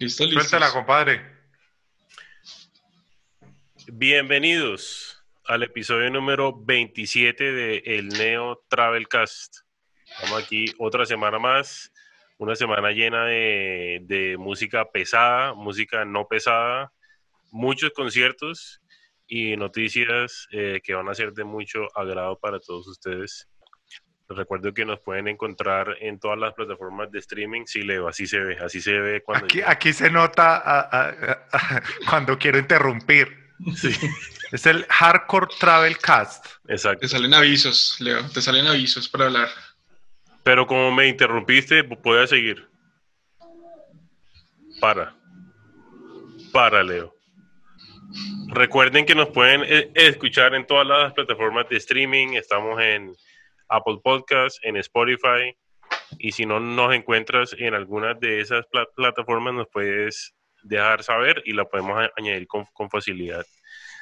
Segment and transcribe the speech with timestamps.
[0.00, 0.40] Listo, listo.
[0.40, 1.20] Suéltala, compadre.
[3.92, 9.58] Bienvenidos al episodio número 27 de El Neo Travelcast.
[10.06, 11.92] Estamos aquí otra semana más,
[12.38, 16.92] una semana llena de, de música pesada, música no pesada,
[17.50, 18.80] muchos conciertos
[19.26, 23.48] y noticias eh, que van a ser de mucho agrado para todos ustedes.
[24.28, 27.62] Les recuerdo que nos pueden encontrar en todas las plataformas de streaming.
[27.66, 29.46] Sí, Leo, así se ve, así se ve cuando...
[29.66, 33.36] Aquí, se nota a- a- a- cuando quiero interrumpir.
[33.76, 33.90] Sí,
[34.52, 36.46] Es el Hardcore Travel Cast.
[36.68, 37.00] exacto.
[37.00, 38.26] Te salen avisos, Leo.
[38.30, 39.48] Te salen avisos para hablar.
[40.42, 42.66] Pero como me interrumpiste, puedes seguir.
[44.80, 45.14] Para.
[46.52, 47.14] Para, Leo.
[48.48, 52.34] Recuerden que nos pueden eh, escuchar en todas las plataformas de streaming.
[52.34, 53.14] Estamos en
[53.68, 55.56] Apple Podcasts, en Spotify.
[56.18, 61.42] Y si no nos encuentras en alguna de esas pla- plataformas, nos puedes dejar saber
[61.46, 63.46] y la podemos añadir con, con facilidad.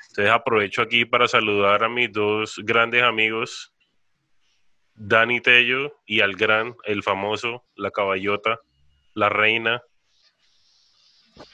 [0.09, 3.75] Entonces aprovecho aquí para saludar a mis dos grandes amigos,
[4.95, 8.59] Dani Tello y al gran, el famoso, la caballota,
[9.15, 9.83] la reina,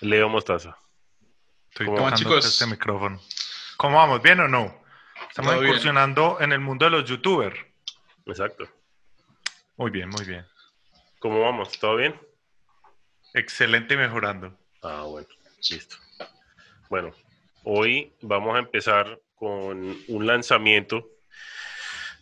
[0.01, 0.79] Leo Mostaza.
[1.75, 2.47] Estoy ¿Cómo van, chicos?
[2.47, 3.21] este micrófono.
[3.77, 4.23] ¿Cómo vamos?
[4.23, 4.81] ¿Bien o no?
[5.29, 5.73] Estamos Todo bien.
[5.73, 7.59] incursionando en el mundo de los youtubers.
[8.27, 8.69] Exacto.
[9.77, 10.47] Muy bien, muy bien.
[11.19, 11.77] ¿Cómo vamos?
[11.81, 12.15] ¿Todo bien?
[13.33, 14.57] Excelente y mejorando.
[14.85, 15.27] Ah, bueno,
[15.69, 15.97] listo.
[16.89, 17.13] Bueno,
[17.65, 21.09] hoy vamos a empezar con un lanzamiento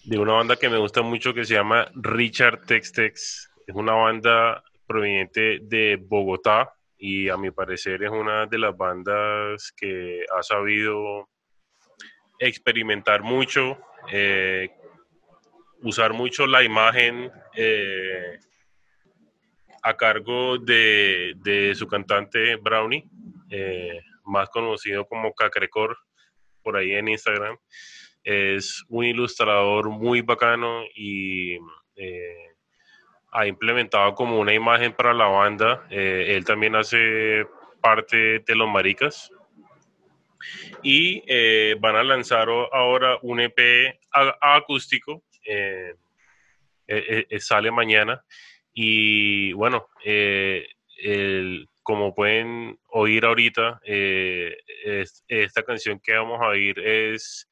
[0.05, 3.51] de una banda que me gusta mucho que se llama Richard Tex Tex.
[3.67, 6.73] Es una banda proveniente de Bogotá
[7.05, 11.29] y a mi parecer es una de las bandas que ha sabido
[12.39, 13.77] experimentar mucho,
[14.13, 14.71] eh,
[15.83, 18.39] usar mucho la imagen eh,
[19.83, 23.11] a cargo de, de su cantante Brownie,
[23.51, 25.99] eh, más conocido como Cacrecor,
[26.63, 27.59] por ahí en Instagram.
[28.23, 31.59] Es un ilustrador muy bacano y
[33.33, 35.87] ha implementado como una imagen para la banda.
[35.91, 37.47] Eh, él también hace
[37.81, 39.31] parte de los maricas.
[40.83, 43.99] Y eh, van a lanzar ahora un EP
[44.41, 45.25] acústico.
[45.45, 45.95] eh,
[47.41, 48.23] sale mañana.
[48.75, 49.89] Y bueno,
[51.83, 57.49] como pueden oír ahorita, es- esta canción que vamos a oír es,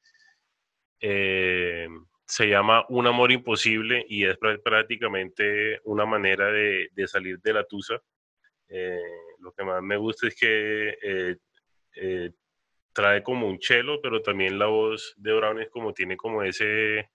[2.31, 7.53] se llama Un amor imposible y es prá- prácticamente una manera de, de salir de
[7.53, 8.01] la tusa.
[8.69, 8.97] Eh,
[9.39, 11.35] lo que más me gusta es que eh,
[11.97, 12.31] eh,
[12.93, 17.09] trae como un chelo, pero también la voz de Brown es como tiene como ese,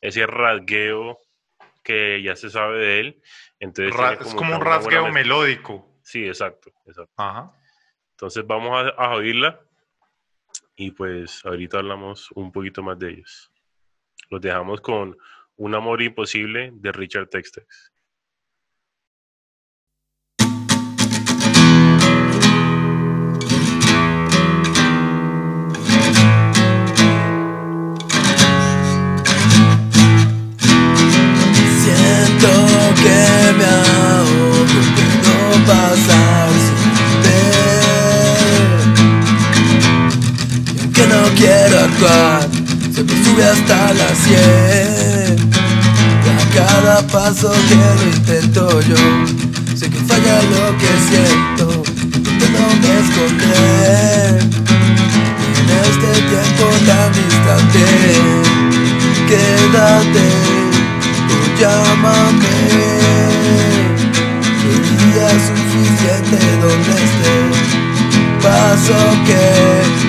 [0.00, 1.18] ese rasgueo
[1.82, 3.22] que ya se sabe de él.
[3.58, 5.98] Entonces Ra- tiene es como un rasgueo melódico.
[6.04, 7.12] Sí, exacto, exacto.
[7.16, 7.52] Ajá.
[8.12, 9.60] Entonces vamos a, a oírla
[10.76, 13.50] y pues ahorita hablamos un poquito más de ellos.
[14.30, 15.16] Los dejamos con
[15.56, 17.92] Un amor imposible de Richard Textex.
[32.98, 34.80] Que me ahogo,
[35.22, 37.28] no pasar sin.
[40.74, 42.47] Y aunque no quiero actuar,
[43.08, 45.36] me sube hasta la sien.
[46.24, 48.96] Y a cada paso que lo intento yo,
[49.74, 54.38] sé que falla lo que siento, intentando esconder.
[55.58, 57.86] En este tiempo tan distante,
[59.28, 60.26] quédate
[61.28, 62.56] tú llámame
[64.60, 67.36] Sería suficiente donde esté
[68.42, 70.08] Paso que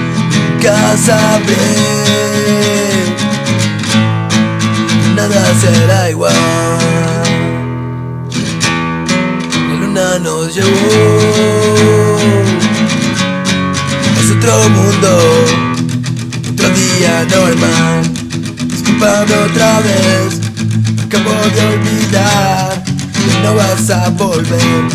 [0.60, 2.39] nunca sabré
[5.30, 6.34] Será igual.
[9.54, 12.18] La luna nos llevó
[14.20, 15.46] Es otro mundo
[16.52, 18.12] Otro día normal.
[18.70, 20.40] Disculpame otra vez
[21.06, 24.88] Acabo de olvidar que no vas a volver.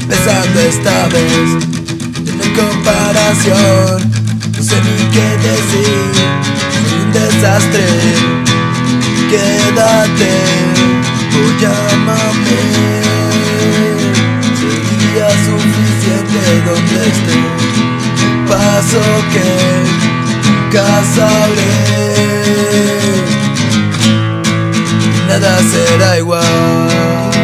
[0.00, 1.66] Empezando esta vez
[2.24, 4.10] De no comparación
[4.56, 6.12] No sé ni qué decir
[6.72, 8.47] Soy un desastre
[9.30, 10.32] quédate
[11.36, 12.62] o llámame.
[14.58, 17.38] Sería suficiente donde esté.
[18.48, 19.02] Paso
[19.32, 20.08] que
[20.68, 21.78] nunca sabré.
[25.28, 27.37] Nada será igual.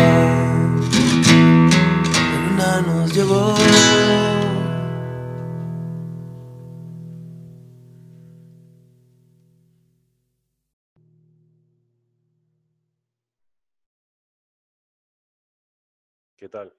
[16.54, 16.72] Tal?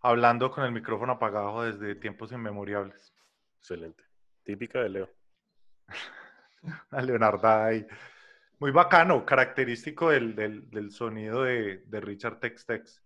[0.00, 3.14] Hablando con el micrófono apagado desde tiempos inmemorables.
[3.58, 4.02] Excelente.
[4.42, 5.10] Típica de Leo.
[6.90, 7.86] A Leonardo ahí.
[8.58, 13.02] Muy bacano, característico del, del- del sonido de, de Richard Tex Tex.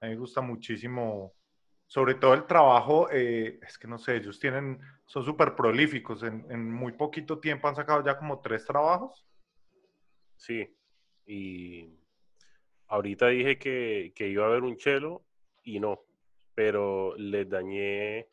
[0.00, 1.34] A mí me gusta muchísimo,
[1.86, 6.22] sobre todo el trabajo, eh, es que no sé, ellos tienen, son súper prolíficos.
[6.22, 9.24] En, en muy poquito tiempo han sacado ya como tres trabajos.
[10.36, 10.76] Sí.
[11.26, 11.95] Y
[12.88, 15.22] ahorita dije que, que iba a haber un chelo
[15.64, 16.02] y no.
[16.54, 18.28] Pero les dañé,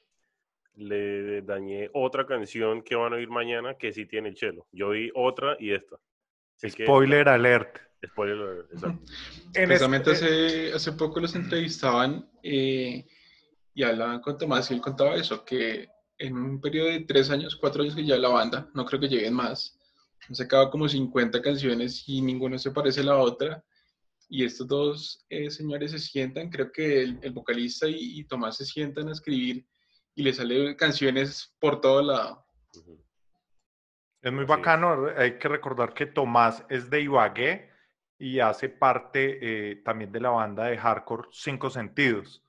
[0.76, 4.66] le dañé otra canción que van a oír mañana que sí tiene el chelo.
[4.72, 5.98] Yo vi otra y esta.
[6.56, 7.78] Así que- Spoiler alert.
[8.06, 9.00] spoiler alert, exacto.
[9.56, 13.06] En Precisamente este- hace, hace poco los entrevistaban eh,
[13.74, 17.56] y hablaban con Tomás y él contaba eso, que en un periodo de tres años,
[17.56, 19.78] cuatro años que ya la banda, no creo que lleguen más,
[20.30, 23.64] han sacado como 50 canciones y ninguna se parece a la otra.
[24.30, 28.58] Y estos dos eh, señores se sientan, creo que el, el vocalista y, y Tomás
[28.58, 29.68] se sientan a escribir
[30.16, 32.46] y le salen canciones por todo lado.
[34.22, 37.70] Es muy bacano, hay que recordar que Tomás es de Ibagué
[38.18, 42.44] y hace parte eh, también de la banda de hardcore Cinco Sentidos.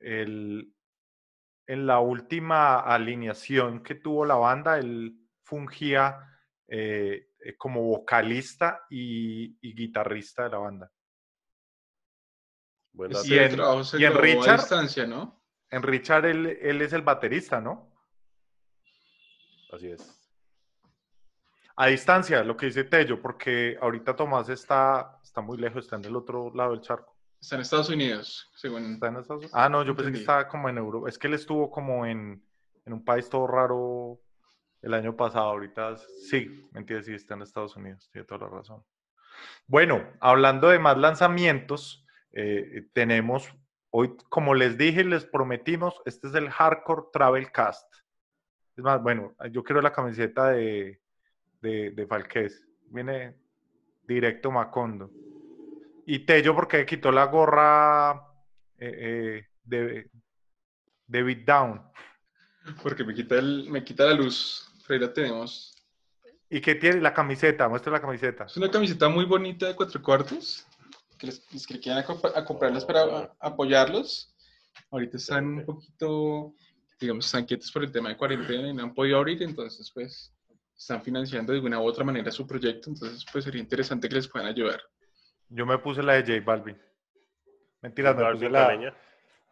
[0.00, 0.72] El-
[1.66, 6.18] en la última alineación que tuvo la banda, él fungía
[6.68, 10.92] eh, eh, como vocalista y, y guitarrista de la banda.
[12.94, 13.26] Buen dato.
[13.26, 15.40] Y en- y Richard- distancia, ¿no?
[15.70, 17.92] En Richard, él, él es el baterista, ¿no?
[19.72, 20.20] Así es.
[21.76, 26.04] A distancia, lo que dice Tello, porque ahorita Tomás está, está muy lejos, está en
[26.04, 27.16] el otro lado del charco.
[27.40, 28.94] Está en Estados Unidos, según...
[28.94, 29.52] ¿Está en Estados Unidos?
[29.54, 31.08] Ah, no, yo pensé que estaba como en Europa.
[31.08, 32.42] Es que él estuvo como en,
[32.86, 34.20] en un país todo raro
[34.80, 35.46] el año pasado.
[35.46, 38.08] Ahorita sí, mentira, sí, está en Estados Unidos.
[38.12, 38.84] Tiene toda la razón.
[39.66, 42.03] Bueno, hablando de más lanzamientos,
[42.34, 43.48] eh, tenemos
[43.90, 47.88] hoy, como les dije, les prometimos, este es el Hardcore Travel Cast.
[48.76, 51.00] Es más, bueno, yo quiero la camiseta de,
[51.60, 52.66] de, de Falqués.
[52.90, 53.36] Viene
[54.02, 55.12] directo Macondo.
[56.06, 58.12] Y Tello porque quitó la gorra
[58.78, 60.10] eh, eh, de,
[61.06, 61.82] de Beat Down.
[62.82, 64.72] Porque me quita, el, me quita la luz.
[64.88, 65.70] Ahí la tenemos.
[66.50, 67.68] ¿Y qué tiene la camiseta?
[67.68, 68.44] Muestra la camiseta.
[68.44, 70.66] Es una camiseta muy bonita de cuatro cuartos.
[71.24, 72.04] Que les, les que quieran
[72.86, 74.34] para apoyarlos.
[74.90, 76.54] Ahorita están un poquito,
[77.00, 79.42] digamos, están quietos por el tema de cuarentena y no han podido abrir.
[79.42, 80.34] Entonces, pues,
[80.76, 82.90] están financiando de una u otra manera su proyecto.
[82.90, 84.82] Entonces, pues, sería interesante que les puedan ayudar.
[85.48, 86.78] Yo me puse la de J Balvin.
[87.80, 88.50] Mentira, me Balvin puse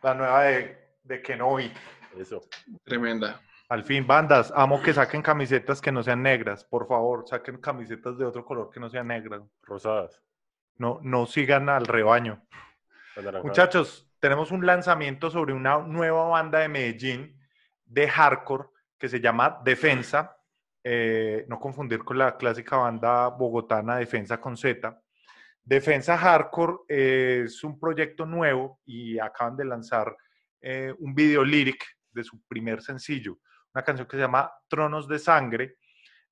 [0.02, 1.72] la nueva de, de Kenobi.
[2.18, 2.42] Eso.
[2.84, 3.40] Tremenda.
[3.68, 6.64] Al fin, bandas, amo que saquen camisetas que no sean negras.
[6.64, 9.42] Por favor, saquen camisetas de otro color que no sean negras.
[9.62, 10.20] Rosadas.
[10.78, 12.42] No, no sigan al rebaño.
[13.42, 17.38] Muchachos, tenemos un lanzamiento sobre una nueva banda de Medellín
[17.84, 20.36] de hardcore que se llama Defensa.
[20.84, 24.98] Eh, no confundir con la clásica banda bogotana Defensa con Z.
[25.64, 30.16] Defensa Hardcore eh, es un proyecto nuevo y acaban de lanzar
[30.60, 33.38] eh, un video lyric de su primer sencillo,
[33.72, 35.76] una canción que se llama Tronos de Sangre,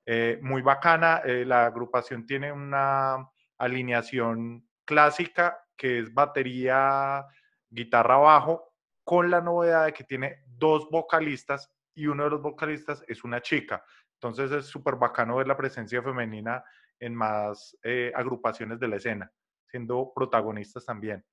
[0.05, 1.21] eh, muy bacana.
[1.25, 3.25] la agrupación tiene una
[3.61, 7.25] alineación clásica que es batería,
[7.69, 13.03] guitarra bajo, con la novedad de que tiene dos vocalistas y uno de los vocalistas
[13.07, 13.83] es una chica.
[14.13, 16.63] Entonces es súper bacano ver la presencia femenina
[16.99, 19.31] en más eh, agrupaciones de la escena,
[19.65, 21.25] siendo protagonistas también.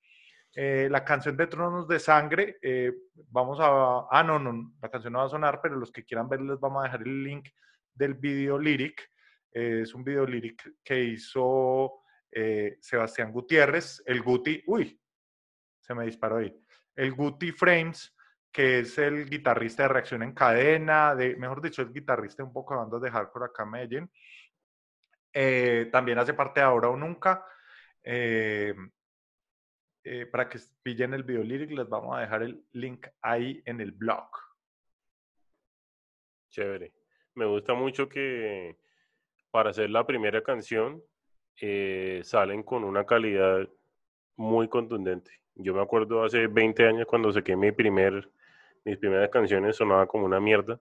[0.55, 2.91] Eh, la canción de Tronos de Sangre, eh,
[3.27, 4.07] vamos a...
[4.09, 6.59] Ah, no, no, la canción no va a sonar, pero los que quieran ver les
[6.59, 7.49] vamos a dejar el link
[7.93, 9.11] del video lyric.
[9.51, 14.99] Es un video lyric que hizo eh, Sebastián Gutiérrez, el Guti, uy,
[15.79, 16.55] se me disparó ahí,
[16.95, 18.15] el Guti Frames,
[18.51, 22.73] que es el guitarrista de Reacción en Cadena, de, mejor dicho, el guitarrista un poco
[22.73, 24.09] de bandas de hardcore acá Medellín.
[25.31, 27.45] Eh, también hace parte de Ahora o Nunca.
[28.03, 28.73] Eh,
[30.03, 33.81] eh, para que pillen el video lyric, les vamos a dejar el link ahí en
[33.81, 34.29] el blog.
[36.49, 36.93] Chévere.
[37.35, 38.79] Me gusta mucho que
[39.51, 41.03] para hacer la primera canción
[41.61, 43.67] eh, salen con una calidad
[44.37, 45.31] muy contundente.
[45.55, 48.29] Yo me acuerdo hace 20 años cuando saqué mi primer,
[48.85, 50.79] mis primeras canciones sonaba como una mierda.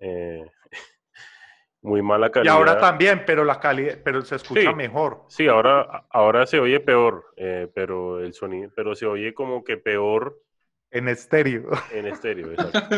[0.00, 0.44] Eh,
[1.82, 2.48] muy mala Y calidad.
[2.48, 4.72] ahora también, pero la calidad, pero se escucha Sí.
[4.72, 5.24] mejor.
[5.28, 9.76] Sí, ahora, ahora se oye peor, eh, pero el sonido, pero se oye como que
[9.76, 10.40] peor
[10.90, 11.70] En estéreo.
[11.88, 12.90] en estéreo, exacto.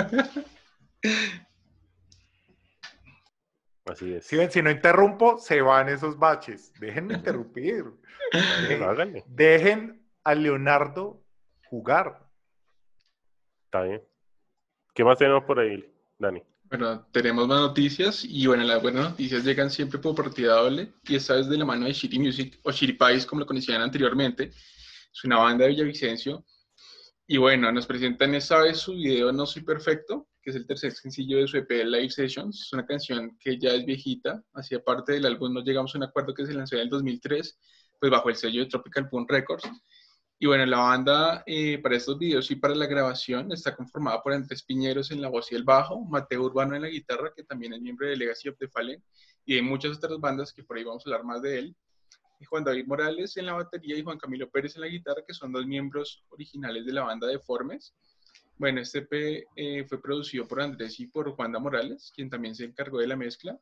[3.86, 4.26] Así es.
[4.26, 6.72] Si ven, si no interrumpo, se van esos baches.
[6.80, 7.84] Dejen de interrumpir.
[9.28, 11.22] Dejen a Leonardo
[11.68, 12.28] jugar.
[13.64, 14.02] está bien.
[14.92, 15.84] ¿Qué más tenemos por ahí,
[16.18, 16.42] Dani?
[16.64, 21.14] Bueno, tenemos más noticias y bueno, las buenas noticias llegan siempre por partida doble y
[21.14, 24.44] esta vez de la mano de Shitty Music o Shitty Pies como lo conocían anteriormente.
[24.46, 26.44] Es una banda de Villavicencio
[27.24, 30.92] y bueno, nos presentan esta vez su video No Soy Perfecto, que es el tercer
[30.92, 32.66] sencillo de su EP Live Sessions.
[32.66, 36.04] Es una canción que ya es viejita, hacía parte del álbum No Llegamos a un
[36.04, 37.58] Acuerdo que se lanzó en el 2003,
[37.98, 39.68] pues bajo el sello de Tropical Boom Records.
[40.38, 44.34] Y bueno, la banda eh, para estos videos y para la grabación está conformada por
[44.34, 47.72] Andrés Piñeros en la voz y el bajo, Mateo Urbano en la guitarra, que también
[47.72, 49.02] es miembro de Legacy of the Fallen,
[49.44, 51.76] y de muchas otras bandas que por ahí vamos a hablar más de él.
[52.38, 55.34] Y Juan David Morales en la batería y Juan Camilo Pérez en la guitarra, que
[55.34, 57.96] son dos miembros originales de la banda Deformes.
[58.58, 62.64] Bueno, este EP eh, fue producido por Andrés y por Juanda Morales, quien también se
[62.64, 63.58] encargó de la mezcla.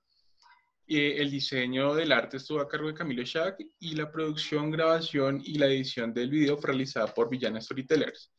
[0.87, 5.41] Eh, el diseño del arte estuvo a cargo de Camilo Shack y la producción, grabación
[5.45, 8.31] y la edición del video fue realizada por Villana Storytellers.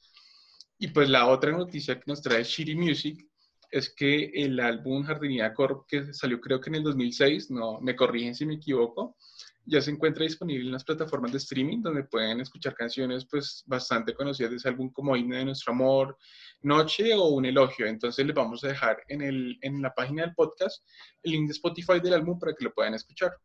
[0.78, 3.28] Y pues la otra noticia que nos trae Shitty Music
[3.70, 7.98] es que el álbum Jardinía Corp, que salió creo que en el 2006, no me
[7.98, 9.18] corrigen si me equivoco,
[9.66, 14.14] ya se encuentra disponible en las plataformas de streaming donde pueden escuchar canciones pues bastante
[14.14, 16.18] conocidas de ese álbum como Himno de Nuestro Amor,
[16.62, 17.86] Noche o Un Elogio.
[17.86, 20.86] Entonces les vamos a dejar en, el, en la página del podcast
[21.24, 23.36] el link de Spotify del álbum para que lo puedan escuchar.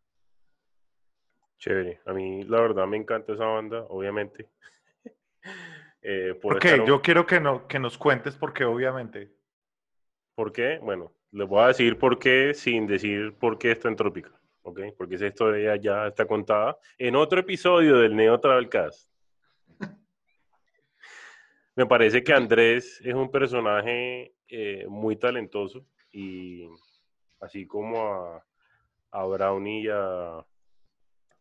[1.58, 2.00] Chévere.
[2.06, 4.48] A mí, la verdad, me encanta esa banda, obviamente.
[6.02, 9.30] Eh, por Ok, yo quiero que, no, que nos cuentes porque obviamente.
[10.34, 10.78] ¿Por qué?
[10.78, 14.32] Bueno, les voy a decir por qué sin decir por qué está en Trópica,
[14.70, 14.80] ¿ok?
[14.96, 19.10] Porque esa historia ya está contada en otro episodio del Neo Travelcast.
[21.76, 26.66] Me parece que Andrés es un personaje eh, muy talentoso y
[27.40, 28.44] así como a,
[29.10, 30.46] a Brownie y a,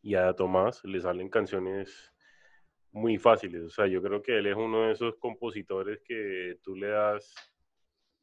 [0.01, 2.13] y a Tomás le salen canciones
[2.91, 3.63] muy fáciles.
[3.63, 7.33] O sea, yo creo que él es uno de esos compositores que tú le das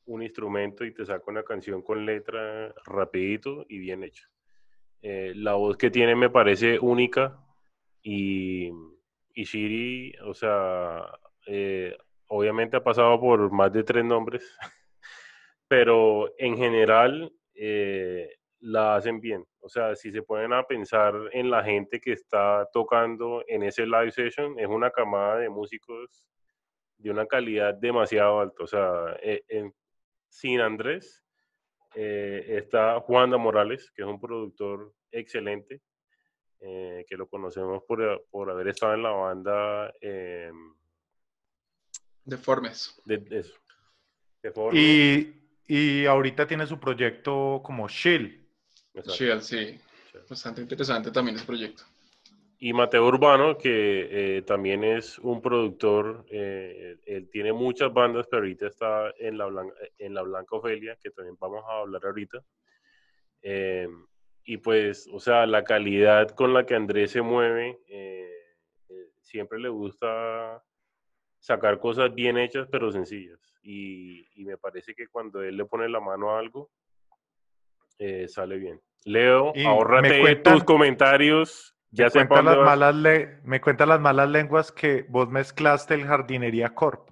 [0.06, 4.28] un instrumento y te saca una canción con letra rapidito y bien hecho.
[5.02, 7.38] Eh, la voz que tiene me parece única
[8.02, 8.70] y,
[9.34, 11.06] y Shiri, o sea,
[11.46, 11.96] eh,
[12.28, 14.56] obviamente ha pasado por más de tres nombres,
[15.68, 19.44] pero en general eh, la hacen bien.
[19.60, 24.10] O sea, si se ponen pensar en la gente que está tocando en ese live
[24.10, 26.24] session, es una camada de músicos
[26.98, 28.62] de una calidad demasiado alta.
[28.62, 29.16] O sea,
[30.28, 31.25] sin Andrés
[31.96, 35.80] eh, está Juanda Morales, que es un productor excelente,
[36.60, 40.52] eh, que lo conocemos por, por haber estado en la banda eh,
[42.24, 43.00] Deformes.
[43.04, 43.54] de, de eso.
[44.42, 44.78] de Forma.
[44.78, 47.86] Y, y ahorita tiene su proyecto como.
[47.86, 48.42] Exacto.
[49.12, 49.80] Shield, sí.
[50.28, 51.82] Bastante interesante también ese proyecto.
[52.58, 58.42] Y Mateo Urbano, que eh, también es un productor, eh, él tiene muchas bandas, pero
[58.42, 62.42] ahorita está en la, Blanca, en la Blanca Ofelia, que también vamos a hablar ahorita.
[63.42, 63.88] Eh,
[64.44, 68.30] y pues, o sea, la calidad con la que Andrés se mueve, eh,
[69.20, 70.62] siempre le gusta
[71.38, 73.38] sacar cosas bien hechas, pero sencillas.
[73.62, 76.70] Y, y me parece que cuando él le pone la mano a algo,
[78.28, 78.80] sale bien.
[79.04, 81.75] Leo, ahórrate cuentan- tus comentarios.
[81.96, 82.66] Ya me, sé cuenta para las vas.
[82.66, 87.10] malas le- me cuenta las malas lenguas que vos mezclaste el Jardinería Corp.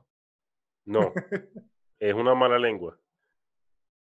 [0.86, 1.12] No,
[1.98, 2.98] es una mala lengua.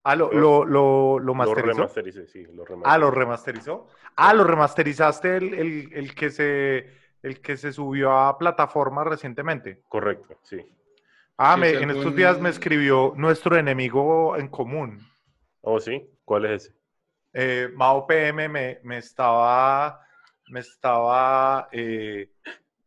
[0.04, 1.82] Ah, lo, lo, lo, lo Lo masterizó.
[1.82, 3.88] remastericé, sí, lo Ah, lo remasterizó.
[4.16, 9.82] Ah, lo remasterizaste el, el, el que se el que se subió a plataforma recientemente.
[9.88, 10.58] Correcto, sí.
[11.38, 15.00] Ah, me- en estos días me escribió nuestro enemigo en común.
[15.60, 16.74] Oh, sí, ¿cuál es ese?
[17.32, 20.00] Eh, Mao PM me, me estaba,
[20.48, 22.30] me estaba eh,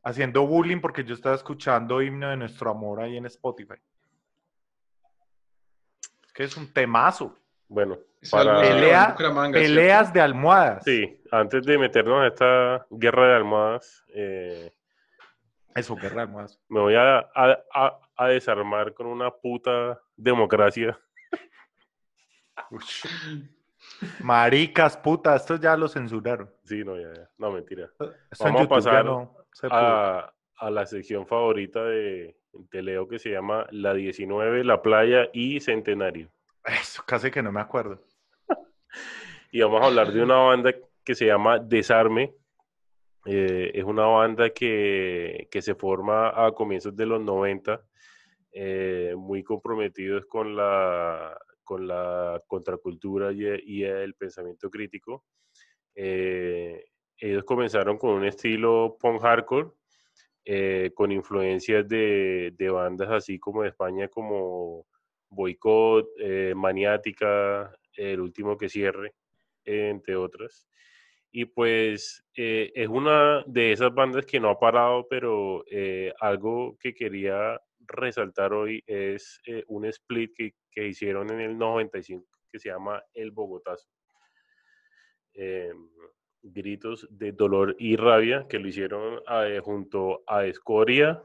[0.04, 3.76] haciendo bullying porque yo estaba escuchando himno de nuestro amor ahí en Spotify.
[6.26, 7.38] Es que es un temazo.
[7.68, 7.98] Bueno,
[8.32, 8.56] para...
[8.66, 9.16] en Pelea-
[9.52, 10.84] Peleas de almohadas.
[10.86, 14.74] Sí, antes de meternos a esta guerra de almohadas, eh,
[15.76, 16.60] Eso, guerra de almohadas.
[16.70, 21.00] me voy a, a- a- a desarmar con una puta democracia.
[24.22, 26.50] Maricas, puta, esto ya lo censuraron.
[26.64, 27.30] Sí, no, ya, ya.
[27.38, 27.90] No, mentira.
[28.00, 29.40] En Vamos a YouTube pasar no
[30.60, 35.60] a la sección favorita de, de Leo que se llama La 19, La Playa y
[35.60, 36.30] Centenario.
[36.66, 38.02] Eso, casi que no me acuerdo.
[39.52, 42.34] y vamos a hablar de una banda que se llama Desarme.
[43.26, 47.82] Eh, es una banda que, que, se forma a comienzos de los 90,
[48.54, 51.38] eh, muy comprometidos con la,
[51.70, 55.26] con la contracultura y, y el pensamiento crítico.
[55.94, 56.84] Eh,
[57.16, 59.70] ellos comenzaron con un estilo punk hardcore,
[60.46, 64.88] eh, con influencias de, bandas así como de España como
[65.30, 69.14] Boycott, eh, Maniática, El Último que Cierre,
[69.64, 70.68] entre otras.
[71.32, 76.76] Y pues eh, es una de esas bandas que no ha parado, pero eh, algo
[76.80, 82.60] que quería resaltar hoy es eh, un split que, que, hicieron en el 95 que
[82.60, 83.90] se llama El Bogotazo.
[85.34, 85.90] Em,
[86.42, 89.22] gritos de dolor y rabia que lo hicieron
[89.62, 91.22] junto a Escoria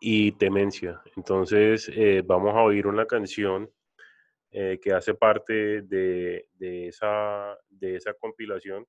[0.00, 1.02] y Temencia.
[1.16, 1.90] Entonces
[2.24, 3.70] vamos a oír una canción
[4.58, 8.86] eh, que hace parte de, de, esa, de esa compilación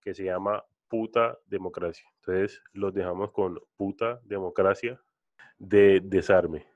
[0.00, 2.06] que se llama Puta Democracia.
[2.16, 4.98] Entonces los dejamos con Puta Democracia
[5.58, 6.71] de Desarme.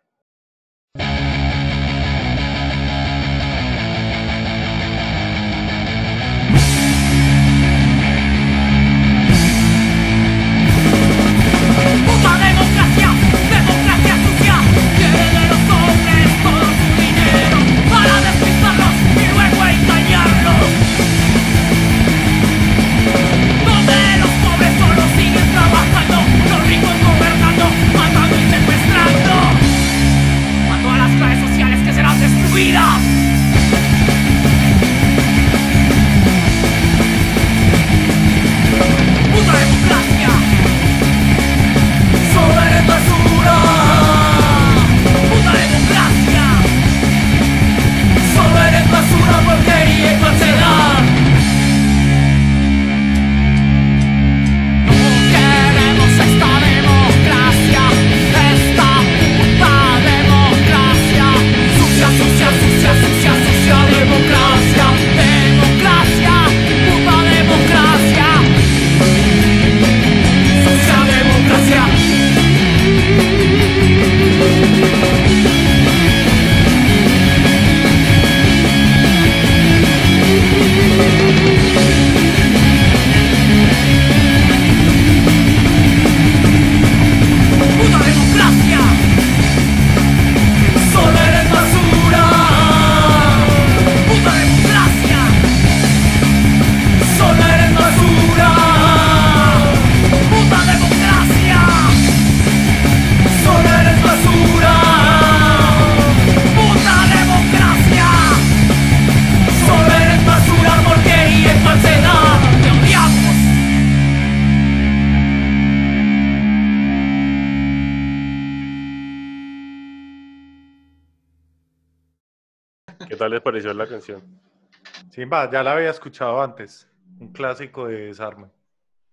[125.30, 126.88] Ya la había escuchado antes.
[127.18, 128.48] Un clásico de Desarme.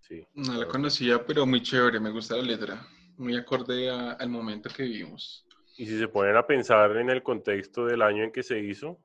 [0.01, 0.25] Sí.
[0.33, 1.99] No la conocía, pero muy chévere.
[1.99, 2.87] Me gusta la letra.
[3.17, 5.45] Muy acorde a, al momento que vivimos.
[5.77, 8.99] Y si se ponen a pensar en el contexto del año en que se hizo,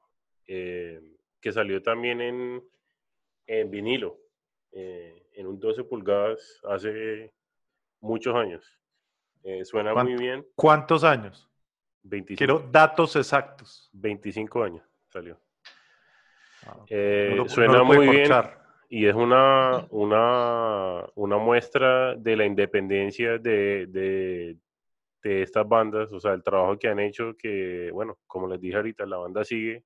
[0.46, 1.00] eh,
[1.40, 2.62] que salió también en,
[3.46, 4.18] en vinilo,
[4.72, 7.32] eh, en un 12 pulgadas hace
[8.00, 8.78] muchos años.
[9.44, 10.46] Eh, suena muy bien.
[10.54, 11.48] ¿Cuántos años?
[12.02, 13.88] 25, Quiero datos exactos.
[13.92, 15.40] 25 años salió.
[16.66, 18.32] Ah, Eh, no lo- suena no muy bien
[18.90, 24.56] y es una, una, una muestra de la independencia de, de,
[25.22, 28.76] de estas bandas, o sea, el trabajo que han hecho, que, bueno, como les dije
[28.76, 29.84] ahorita, la banda sigue,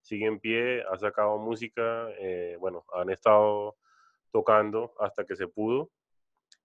[0.00, 3.76] sigue en pie, ha sacado música, eh, bueno, han estado
[4.30, 5.90] tocando hasta que se pudo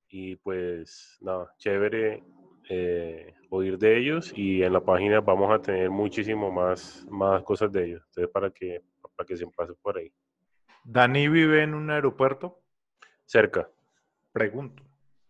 [0.09, 2.21] y pues nada, chévere
[2.69, 7.71] eh, oír de ellos y en la página vamos a tener muchísimo más, más cosas
[7.71, 8.81] de ellos, entonces para que,
[9.21, 10.12] para que se pase por ahí.
[10.84, 12.60] ¿Dani vive en un aeropuerto?
[13.25, 13.69] Cerca,
[14.31, 14.84] Pregunto.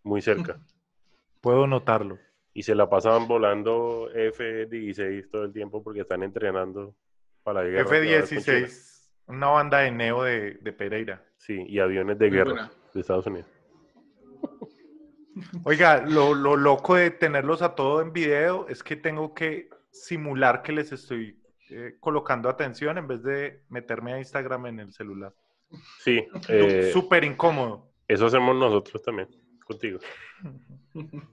[0.03, 0.59] muy cerca.
[1.41, 2.17] Puedo notarlo.
[2.53, 6.95] Y se la pasaban volando F-16 todo el tiempo porque están entrenando
[7.43, 7.83] para la guerra.
[7.83, 8.57] va a con China.
[8.57, 11.25] F-16, una banda de neo de, de Pereira.
[11.37, 12.71] Sí, y aviones de Muy guerra buena.
[12.93, 13.47] de Estados Unidos.
[15.63, 20.61] Oiga, lo, lo loco de tenerlos a todo en video es que tengo que simular
[20.61, 21.40] que les estoy
[21.71, 25.33] eh, colocando atención en vez de meterme a Instagram en el celular.
[25.99, 27.91] Sí, eh, Súper incómodo.
[28.07, 29.29] eso hacemos nosotros también,
[29.65, 29.99] contigo.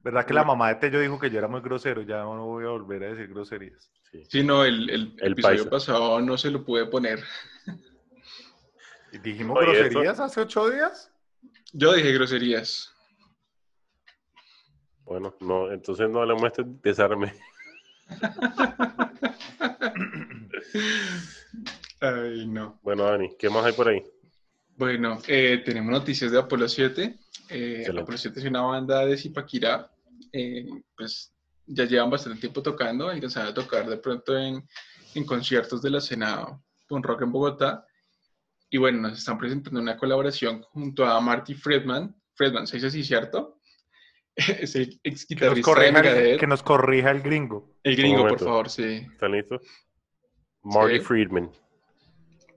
[0.00, 2.02] ¿Verdad que la mamá de Tello dijo que yo era muy grosero?
[2.02, 3.90] Ya no voy a volver a decir groserías.
[4.10, 4.24] Sí.
[4.28, 5.70] Sí, no, el, el El episodio paisa.
[5.70, 7.22] pasado no se lo pude poner.
[9.12, 11.12] ¿Y ¿Dijimos Oye, groserías hace ocho días?
[11.72, 12.94] Yo dije groserías.
[15.04, 17.34] Bueno, no, entonces no hablemos de este desarme.
[22.00, 22.78] Ay, no.
[22.82, 24.02] Bueno, Dani, ¿qué más hay por ahí?
[24.76, 27.18] Bueno, eh, tenemos noticias de Apolo 7.
[27.50, 27.86] Eh.
[27.88, 29.90] Apolo 7 es una banda de Zipaquirá.
[30.32, 31.32] Eh, pues
[31.66, 33.10] ya llevan bastante tiempo tocando.
[33.10, 34.64] Empezaron a tocar de pronto en,
[35.14, 36.46] en conciertos de la escena
[36.86, 37.84] con rock en Bogotá.
[38.70, 42.14] Y bueno, nos están presentando una colaboración junto a Marty Friedman.
[42.34, 43.57] Friedman, ¿se dice así, cierto?
[44.60, 47.74] es el ex Que nos, guitarrista de corrija que nos corrija el gringo.
[47.82, 49.06] El gringo, por favor, sí.
[49.12, 49.62] ¿Están listos?
[50.62, 51.04] Marty Sí.
[51.04, 51.50] Friedman.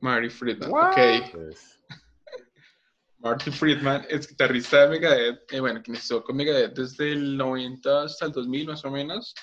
[0.02, 0.92] Marty Friedman, What?
[0.92, 1.32] ok.
[1.32, 1.80] Pues,
[3.20, 8.04] Marty Friedman es guitarrista de Megadeth, eh, bueno, quien estuvo con Megadeth desde el 90
[8.04, 9.34] hasta el 2000 más o menos,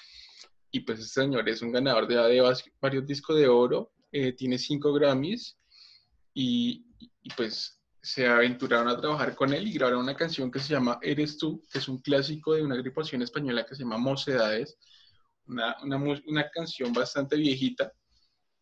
[0.70, 4.58] y pues este señor es un ganador de, de varios discos de oro, eh, tiene
[4.58, 5.56] cinco Grammys,
[6.34, 6.84] y,
[7.22, 10.98] y, pues se aventuraron a trabajar con él y grabaron una canción que se llama
[11.02, 14.78] Eres tú, que es un clásico de una agrupación española que se llama Mocedades,
[15.46, 17.92] una, una, una canción bastante viejita,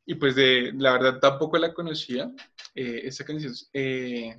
[0.05, 2.31] y pues de, la verdad tampoco la conocía,
[2.75, 3.53] eh, esta canción...
[3.73, 4.37] eh,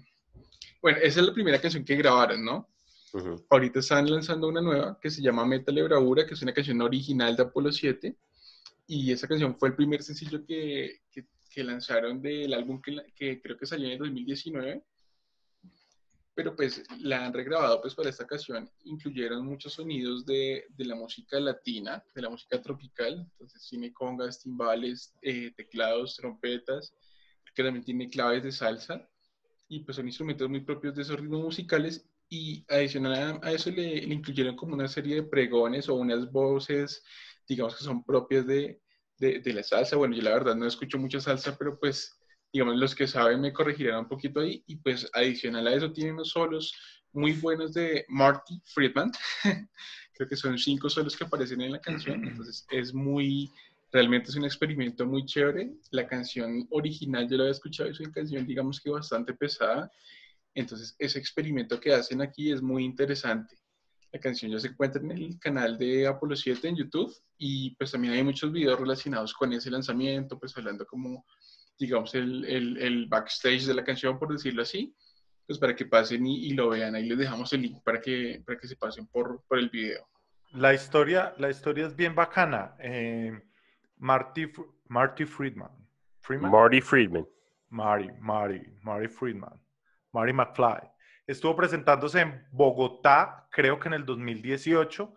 [0.82, 2.70] bueno, esa es la primera canción que grabaron, ¿no?
[3.14, 3.46] ujú.
[3.50, 6.82] Ahorita están lanzando una nueva que se llama Metal de Bravura, que es una canción
[6.82, 8.16] original de Apolo 7.
[8.88, 11.26] Y esa canción fue el primer sencillo que, que-
[11.58, 14.84] que lanzaron del álbum que, que creo que salió en el 2019.
[16.36, 18.70] Pero pues la han regrabado pues para esta ocasión.
[18.84, 23.28] Incluyeron muchos sonidos de, de la música latina, de la música tropical.
[23.32, 26.94] Entonces tiene congas, timbales, eh, teclados, trompetas,
[27.56, 29.10] que también tiene claves de salsa
[29.68, 34.06] y pues son instrumentos muy propios de esos ritmos musicales y adicional a eso le,
[34.06, 37.04] le incluyeron como una serie de pregones o unas voces,
[37.48, 38.80] digamos que son propias de,
[39.20, 39.96] de, la salsa.
[39.96, 42.20] Bueno, yo la verdad no escucho mucha salsa, pero pues
[42.52, 46.14] digamos los que saben me corregirán un poquito ahí y pues adicional a eso tienen
[46.14, 46.74] unos solos
[47.12, 49.12] muy buenos de Marty Friedman.
[50.14, 53.52] Creo que son cinco solos que aparecen en la canción, entonces es muy,
[53.92, 55.72] realmente es un experimento muy chévere.
[55.92, 59.92] La canción original yo la había escuchado, es una canción digamos que bastante pesada,
[60.56, 63.58] entonces ese experimento que hacen aquí es muy interesante.
[64.12, 67.92] La canción ya se encuentra en el canal de Apolo 7 en YouTube y pues
[67.92, 71.26] también hay muchos videos relacionados con ese lanzamiento, pues hablando como,
[71.78, 74.96] digamos, el, el, el backstage de la canción, por decirlo así,
[75.46, 76.96] pues para que pasen y, y lo vean.
[76.96, 80.08] Ahí les dejamos el link para que, para que se pasen por, por el video.
[80.54, 82.76] La historia, la historia es bien bacana.
[82.80, 83.38] Eh,
[83.98, 84.52] Marty,
[84.88, 85.72] Marty Friedman.
[86.22, 86.52] Friedman?
[86.52, 87.28] Marty Friedman.
[87.70, 89.60] Marty, Marty, Marty Friedman,
[90.14, 90.90] Marty McFly.
[91.28, 95.14] Estuvo presentándose en Bogotá, creo que en el 2018,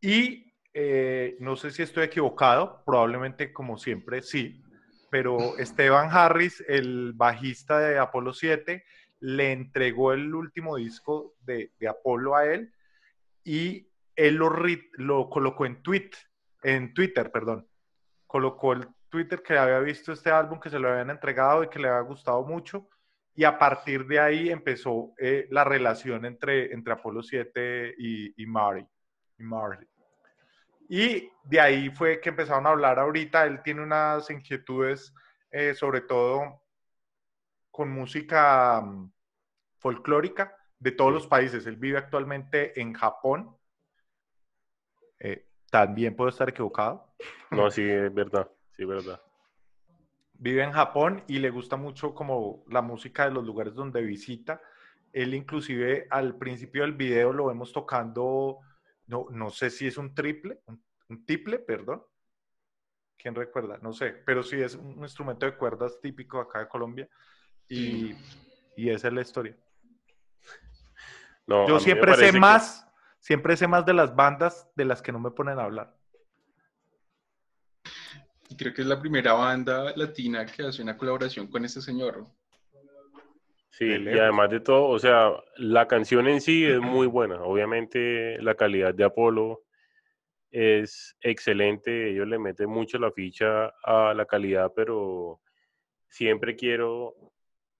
[0.00, 4.62] y eh, no sé si estoy equivocado, probablemente como siempre sí,
[5.10, 8.84] pero Esteban Harris, el bajista de Apolo 7,
[9.20, 12.72] le entregó el último disco de, de Apolo a él
[13.42, 14.52] y él lo,
[14.92, 16.10] lo colocó en, tweet,
[16.62, 17.66] en Twitter, perdón.
[18.26, 21.78] Colocó el Twitter que había visto este álbum, que se lo habían entregado y que
[21.78, 22.88] le había gustado mucho.
[23.38, 28.46] Y a partir de ahí empezó eh, la relación entre, entre Apolo 7 y, y
[28.46, 28.84] Mari.
[29.38, 29.86] Y Marty.
[30.88, 33.46] Y de ahí fue que empezaron a hablar ahorita.
[33.46, 35.14] Él tiene unas inquietudes,
[35.52, 36.64] eh, sobre todo
[37.70, 39.12] con música mm,
[39.78, 41.64] folclórica de todos los países.
[41.68, 43.56] Él vive actualmente en Japón.
[45.20, 47.14] Eh, también puedo estar equivocado.
[47.52, 48.50] No, sí, es verdad.
[48.72, 49.22] Sí, es verdad.
[50.40, 54.60] Vive en Japón y le gusta mucho como la música de los lugares donde visita.
[55.12, 58.60] Él inclusive al principio del video lo vemos tocando,
[59.06, 62.02] no, no sé si es un triple, un, un tiple, perdón.
[63.16, 63.78] ¿Quién recuerda?
[63.82, 67.08] No sé, pero sí es un instrumento de cuerdas típico acá de Colombia
[67.68, 68.12] y,
[68.76, 69.56] y esa es la historia.
[71.48, 75.02] No, Yo siempre sé parece que- más, siempre sé más de las bandas de las
[75.02, 75.97] que no me ponen a hablar.
[78.48, 82.26] Y creo que es la primera banda latina que hace una colaboración con este señor.
[83.70, 87.42] Sí, y además de todo, o sea, la canción en sí es muy buena.
[87.42, 89.62] Obviamente la calidad de Apolo
[90.50, 92.10] es excelente.
[92.10, 95.40] Ellos le meten mucho la ficha a la calidad, pero
[96.08, 97.14] siempre quiero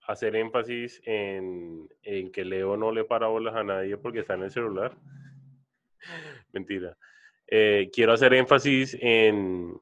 [0.07, 4.43] hacer énfasis en, en que Leo no le para bolas a nadie porque está en
[4.43, 4.95] el celular.
[6.53, 6.97] Mentira.
[7.47, 9.79] Eh, quiero hacer énfasis en,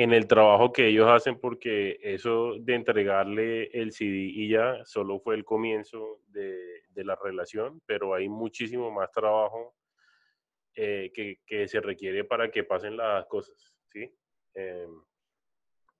[0.00, 5.18] en el trabajo que ellos hacen porque eso de entregarle el CD y ya solo
[5.18, 6.56] fue el comienzo de,
[6.90, 9.74] de la relación, pero hay muchísimo más trabajo
[10.76, 14.08] eh, que, que se requiere para que pasen las cosas, ¿sí?
[14.54, 15.02] Em,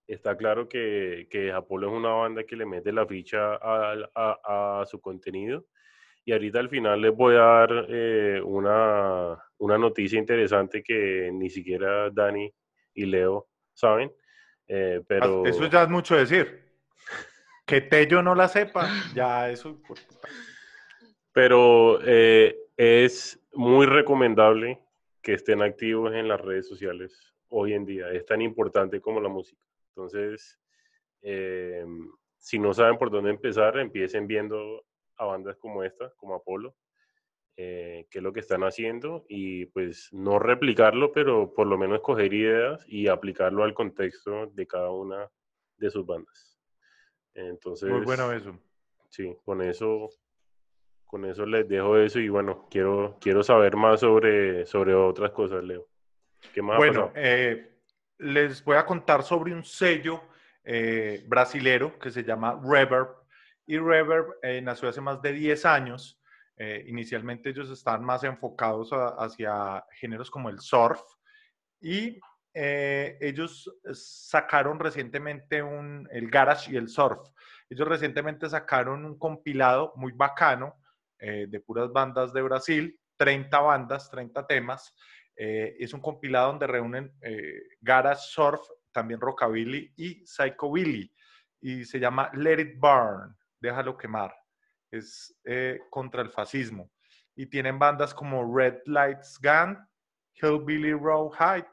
[0.06, 4.80] está claro que, que Apolo es una banda que le mete la ficha a, a-
[4.80, 5.66] a su contenido.
[6.24, 11.50] Y ahorita al final les voy a dar eh, una, una noticia interesante que ni
[11.50, 12.48] siquiera Dani
[12.94, 14.12] y Leo saben.
[14.66, 16.66] eh, pero Eso ya es mucho decir.
[17.64, 19.80] Que Tello no la sepa, ya eso.
[21.32, 24.80] pero eh, es muy recomendable
[25.22, 28.10] que estén activos en las redes sociales hoy en día.
[28.10, 29.62] Es tan importante como la música.
[29.90, 30.58] Entonces,
[31.22, 31.84] eh,
[32.38, 34.84] si no saben por dónde empezar, empiecen viendo
[35.16, 36.74] a bandas como esta, como Apolo,
[37.60, 42.00] eh, qué es lo que están haciendo y pues no replicarlo, pero por lo menos
[42.02, 45.28] coger ideas y aplicarlo al contexto de cada una
[45.76, 46.56] de sus bandas.
[47.34, 48.56] Entonces, Muy bueno eso.
[49.08, 50.08] Sí, con eso,
[51.04, 55.64] con eso les dejo eso y bueno, quiero, quiero saber más sobre, sobre otras cosas,
[55.64, 55.88] Leo.
[56.54, 57.80] ¿Qué más Bueno, eh,
[58.18, 60.22] les voy a contar sobre un sello
[60.62, 63.08] eh, brasilero que se llama Reverb.
[63.66, 66.17] Y Reverb eh, nació hace más de 10 años.
[66.58, 71.00] Eh, inicialmente ellos estaban más enfocados a- hacia géneros como el surf.
[71.80, 72.18] Y
[72.54, 77.20] eh, ellos sacaron recientemente un, el garage y el surf.
[77.70, 80.74] Ellos recientemente sacaron un compilado muy bacano
[81.18, 84.94] eh, de puras bandas de Brasil, 30 bandas, 30 temas.
[85.36, 88.60] Eh, es un compilado donde reúnen eh, garage, surf,
[88.92, 91.12] también rockabilly y psychobilly.
[91.60, 94.34] Y se llama Let It Burn, déjalo quemar.
[94.90, 96.90] Es eh, contra el fascismo.
[97.34, 99.78] Y tienen bandas como Red Lights Gun,
[100.34, 101.68] Hillbilly Rawhide,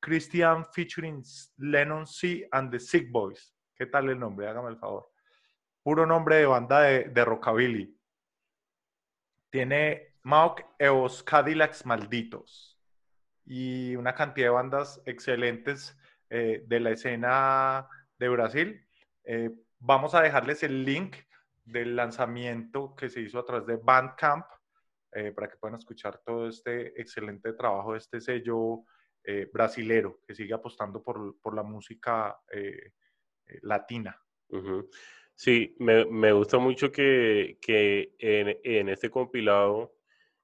[0.00, 1.22] Christian featuring
[1.58, 3.54] Lennon C and the Sick Boys.
[3.74, 4.48] ¿Qué tal el nombre?
[4.48, 5.10] Hágame el favor.
[5.82, 7.96] Puro nombre de banda de, de rockabilly.
[9.50, 12.78] Tiene Mauk Eos Cadillacs Malditos
[13.46, 15.96] y una cantidad de bandas excelentes
[16.28, 18.86] eh, de la escena de Brasil.
[19.24, 21.16] Eh, vamos a dejarles el link
[21.64, 24.46] del lanzamiento que se hizo a través de Bandcamp
[25.12, 28.84] eh, para que puedan escuchar todo este excelente trabajo de este sello
[29.24, 32.92] eh, brasilero que sigue apostando por, por la música eh,
[33.46, 34.16] eh, latina.
[35.34, 39.94] Sí, me, me gusta mucho que, que en, en este compilado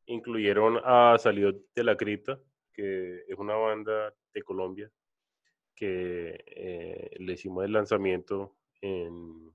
[0.07, 2.41] incluyeron a Salió de la Cripta,
[2.73, 4.91] que es una banda de Colombia,
[5.75, 9.53] que eh, le hicimos el lanzamiento en,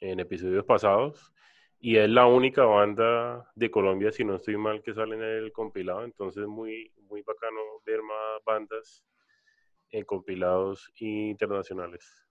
[0.00, 1.32] en episodios pasados.
[1.78, 5.52] Y es la única banda de Colombia, si no estoy mal, que sale en el
[5.52, 6.04] compilado.
[6.04, 9.04] Entonces, muy, muy bacano ver más bandas
[9.90, 12.26] en compilados internacionales.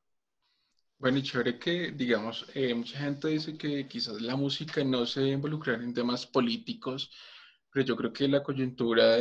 [0.98, 5.28] Bueno, y chévere que, digamos, eh, mucha gente dice que quizás la música no se
[5.28, 7.12] involucrar en temas políticos,
[7.72, 9.18] pero yo creo que la coyuntura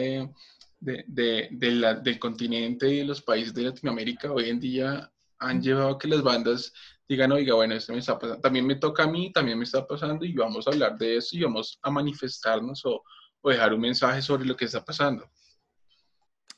[0.78, 5.12] del continente y de los países de Latinoamérica hoy en día
[5.44, 6.72] han llevado a que las bandas
[7.08, 9.86] digan, oiga, bueno, esto me está pasando, también me toca a mí, también me está
[9.86, 13.02] pasando y vamos a hablar de eso y vamos a manifestarnos o,
[13.42, 15.28] o dejar un mensaje sobre lo que está pasando.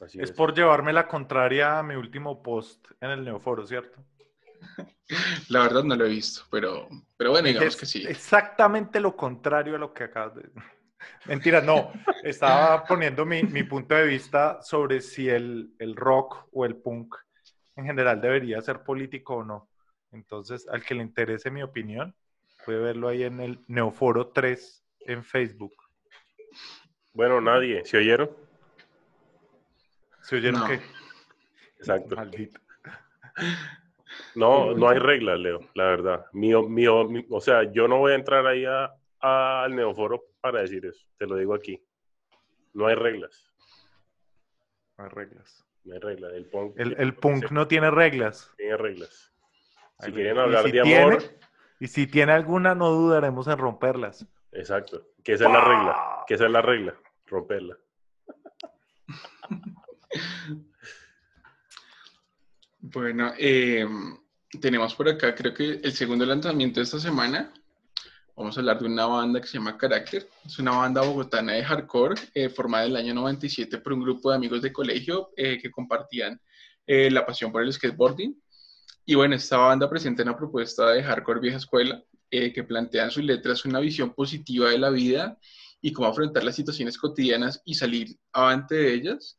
[0.01, 0.37] Así Es es.
[0.37, 3.99] por llevarme la contraria a mi último post en el Neoforo, ¿cierto?
[5.49, 8.05] La verdad no lo he visto, pero, pero bueno, digamos Es que sí.
[8.07, 10.51] Exactamente lo contrario a lo que acabas de...
[11.27, 11.93] Mentira, no.
[12.23, 17.15] Estaba poniendo mi, mi punto de vista sobre si el, el rock o el punk
[17.77, 19.69] en general debería ser político o no.
[20.13, 22.15] Entonces, al que le interese mi opinión,
[22.65, 25.75] puede verlo ahí en el Neoforo 3 en Facebook.
[27.13, 28.31] Bueno, nadie, ¿se oyeron?
[30.23, 30.67] ¿Se oyeron No.
[30.67, 30.81] qué?
[31.79, 32.17] Exacto.
[32.17, 32.61] Maldito.
[34.35, 36.27] No, no hay reglas, Leo, la verdad.
[36.33, 40.25] Mío, mío, mi- o sea, yo no voy a entrar ahí a- a- al neoforo
[40.41, 41.83] para decir eso, te lo digo aquí.
[42.75, 43.51] No hay reglas,
[44.99, 45.66] No hay reglas.
[45.87, 46.33] No hay reglas.
[46.35, 48.53] El punk, El, el punk no tiene reglas.
[48.57, 49.33] tiene reglas.
[50.01, 51.37] Si quieren hablar si de amor, tiene-
[51.81, 54.27] y si tiene alguna, no dudaremos en romperlas.
[54.53, 55.97] exacto, que esa es la regla,
[56.27, 56.95] que esa es la regla,
[57.27, 57.77] romperla.
[62.81, 63.85] Bueno, eh,
[64.61, 67.53] tenemos por acá, creo que el segundo lanzamiento de esta semana.
[68.37, 70.29] Vamos a hablar de una banda que se llama Carácter.
[70.45, 74.29] Es una banda bogotana de hardcore eh, formada en el año 97 por un grupo
[74.29, 76.39] de amigos de colegio eh, que compartían
[76.87, 78.39] eh, la pasión por el skateboarding.
[79.07, 83.11] Y bueno, esta banda presenta una propuesta de hardcore vieja escuela eh, que plantea en
[83.11, 85.39] sus letras una visión positiva de la vida
[85.81, 89.39] y cómo afrontar las situaciones cotidianas y salir avante de ellas.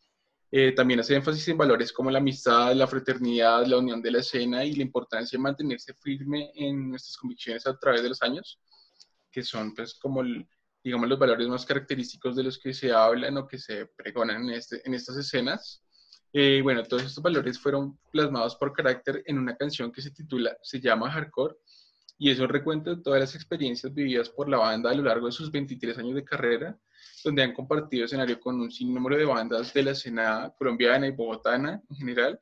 [0.50, 4.20] Eh, también hace énfasis en valores como la amistad, la fraternidad, la unión de la
[4.20, 8.60] escena y la importancia de mantenerse firme en nuestras convicciones a través de los años,
[9.32, 10.24] que son pues como
[10.88, 14.52] digamos, los valores más característicos de los que se hablan o que se pregonan en,
[14.52, 15.84] este, en estas escenas.
[16.32, 20.58] Eh, bueno, todos estos valores fueron plasmados por carácter en una canción que se titula,
[20.62, 21.56] se llama Hardcore,
[22.18, 25.52] y eso recuenta todas las experiencias vividas por la banda a lo largo de sus
[25.52, 26.80] 23 años de carrera,
[27.24, 31.82] donde han compartido escenario con un sinnúmero de bandas de la escena colombiana y bogotana
[31.90, 32.40] en general.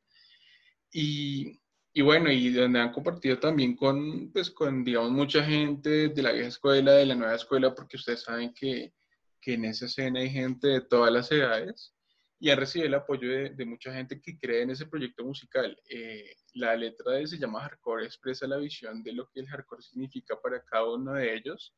[0.91, 1.60] Y,
[1.98, 6.34] y, bueno, y donde han compartido también con, pues, con, digamos, mucha gente de la
[6.34, 8.94] vieja escuela, de la nueva escuela, porque ustedes saben que,
[9.40, 11.96] que en esa escena hay gente de todas las edades
[12.38, 15.82] y han recibido el apoyo de, de, mucha gente que cree en ese proyecto musical.
[15.90, 19.82] Eh, la letra de Se llama Hardcore expresa la visión de lo que el hardcore
[19.82, 21.74] significa para cada uno de ellos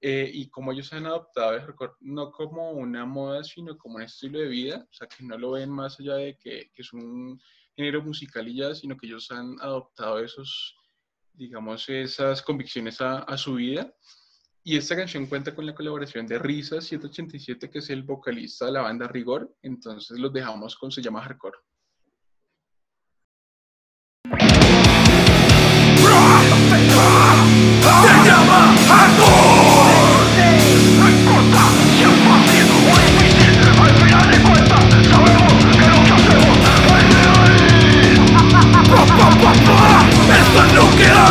[0.00, 4.02] eh, y cómo ellos han adoptado el hardcore no como una moda, sino como un
[4.02, 6.92] estilo de vida, o sea, que no lo ven más allá de que, que es
[6.92, 7.40] un
[7.80, 10.76] género musical y ya, sino que ellos han adoptado esos,
[11.32, 13.92] digamos, esas convicciones a, a su vida.
[14.62, 18.72] Y esta canción cuenta con la colaboración de Risa 187, que es el vocalista de
[18.72, 19.50] la banda Rigor.
[19.62, 21.56] Entonces los dejamos con Se llama Hardcore.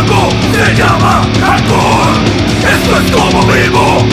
[0.08, 2.24] Se llama hardcore
[2.74, 4.08] Esto es como vivo,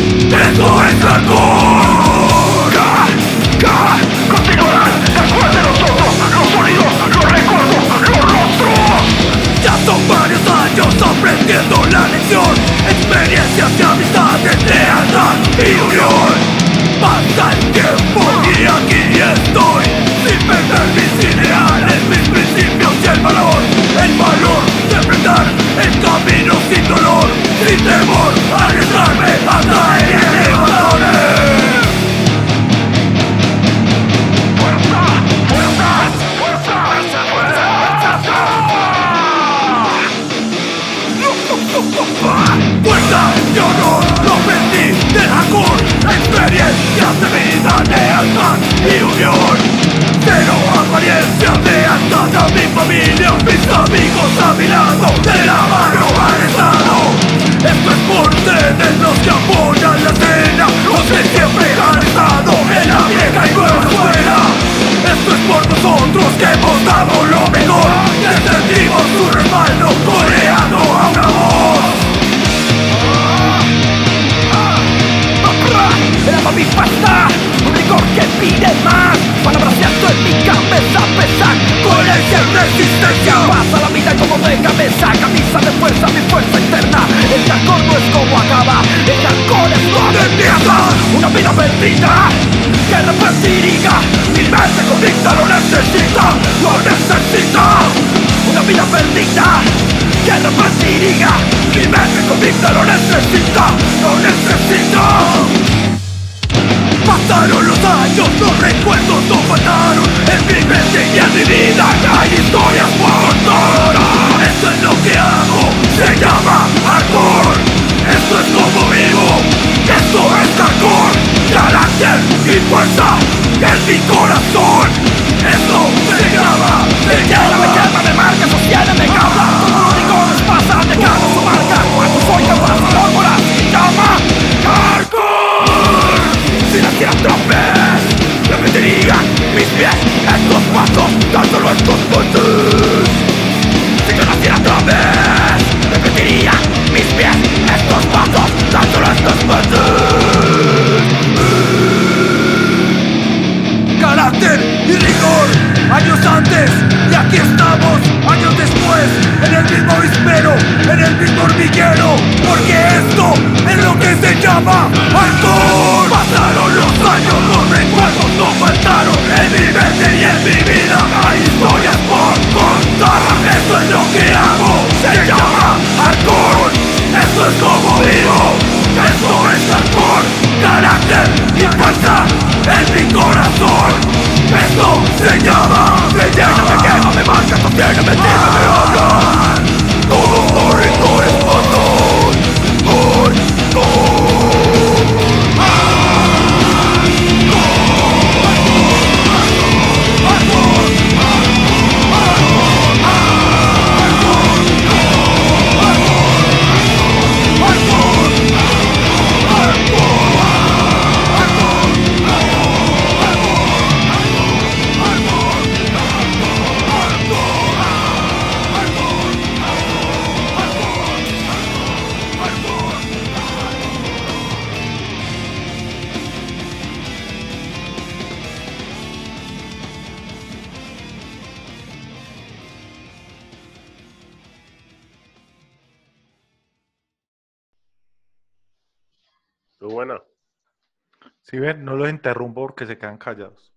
[241.56, 243.72] Si ven, no los interrumpo porque se quedan callados.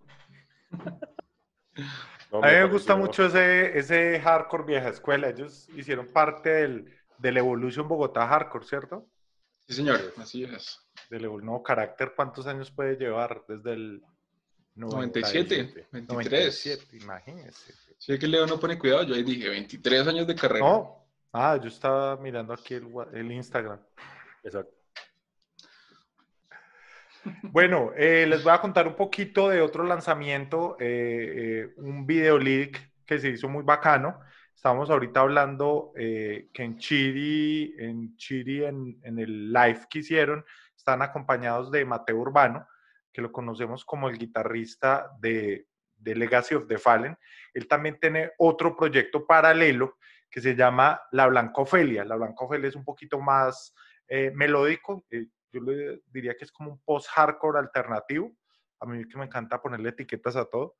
[2.31, 5.29] No, A mí me gusta mucho ese, ese hardcore vieja escuela.
[5.29, 9.07] Ellos hicieron parte del, del Evolution Bogotá Hardcore, ¿cierto?
[9.65, 10.79] Sí, señor, así es.
[11.09, 13.43] Del nuevo carácter, ¿cuántos años puede llevar?
[13.47, 14.03] Desde el
[14.75, 16.07] 97, 23.
[16.07, 17.73] 97, imagínense.
[17.97, 20.67] Si es que Leo no pone cuidado, yo ahí dije 23 años de carrera.
[20.67, 23.79] No, ah, yo estaba mirando aquí el Instagram.
[24.43, 24.78] Exacto.
[27.43, 32.37] Bueno, eh, les voy a contar un poquito de otro lanzamiento, eh, eh, un video
[32.37, 34.19] lyric que se hizo muy bacano.
[34.55, 40.43] Estamos ahorita hablando que en Chiri, en Chiri, en, el live que hicieron,
[40.75, 42.67] están acompañados de Mateo Urbano,
[43.13, 45.65] que lo conocemos como el guitarrista de,
[45.95, 47.17] de Legacy of the Fallen.
[47.53, 49.97] Él también tiene otro proyecto paralelo
[50.29, 52.03] que se llama La Blanca Ofelia.
[52.03, 53.73] La Blanca Ofelia es un poquito más
[54.33, 55.05] melódico,
[55.51, 58.31] yo le diría que es como un post-hardcore alternativo.
[58.79, 60.77] A mí que me encanta ponerle etiquetas a todo.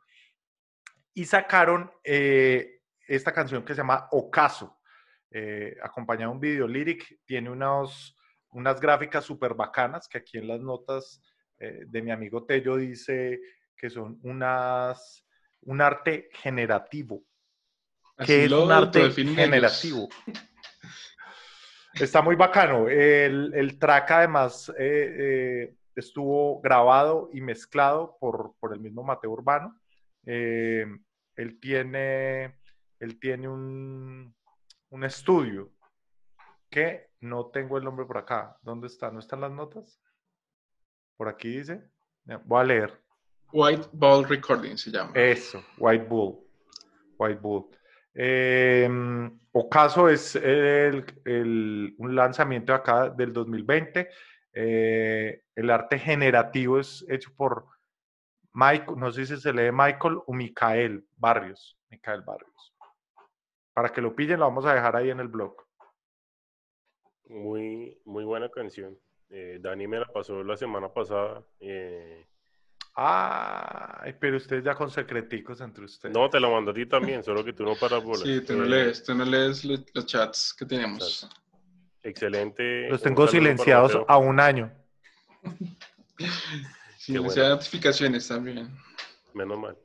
[1.13, 4.80] Y sacaron eh, esta canción que se llama Ocaso,
[5.32, 7.20] eh, acompañada de un video lyric.
[7.26, 8.15] Tiene unos,
[8.51, 11.22] unas gráficas súper bacanas que aquí en las notas
[11.57, 13.41] eh, de mi amigo Tello dice
[13.76, 15.26] que son unas,
[15.61, 17.24] un arte generativo.
[18.17, 20.09] Así que es un arte generativo.
[21.94, 22.88] Está muy bacano.
[22.88, 29.32] El, el track además eh, eh, estuvo grabado y mezclado por, por el mismo Mateo
[29.32, 29.80] Urbano.
[30.26, 30.86] Eh,
[31.36, 32.60] él tiene,
[33.00, 34.36] él tiene un,
[34.90, 35.72] un estudio
[36.70, 38.58] que no tengo el nombre por acá.
[38.62, 39.10] ¿Dónde está?
[39.12, 40.00] ¿No están las notas?
[41.18, 41.90] Por aquí dice.
[42.46, 43.02] Voy a leer.
[43.52, 45.12] White Ball Recording se llama.
[45.16, 46.38] Eso, White Bull.
[47.18, 47.68] White Bull.
[48.22, 48.89] Eh,
[49.53, 54.09] Ocaso es el, el- un lanzamiento acá del 2020.
[54.53, 57.65] Eh, el arte generativo es hecho por
[58.53, 61.78] Michael, no sé si se lee Michael o Micael Barrios.
[61.89, 62.76] Micael Barrios.
[63.74, 65.55] Para que lo pillen, lo vamos a dejar ahí en el blog.
[67.30, 68.97] Muy, muy buena canción.
[69.30, 71.45] Eh, Dani me la pasó la semana pasada.
[71.59, 72.28] eh,
[73.02, 76.14] Ay, pero ustedes ya con secreticos entre ustedes.
[76.14, 78.24] no, te la mandó a ti también, solo que tú no paras bolas.
[78.24, 81.24] Sí, tú no lees, tú no lees los, los chats que tenemos.
[81.24, 81.41] Exacto.
[82.04, 82.89] Excelente.
[82.89, 84.72] Los tengo silenciados a un año.
[86.97, 87.50] Sí, bueno.
[87.50, 88.70] notificaciones también.
[89.34, 89.78] Menos mal.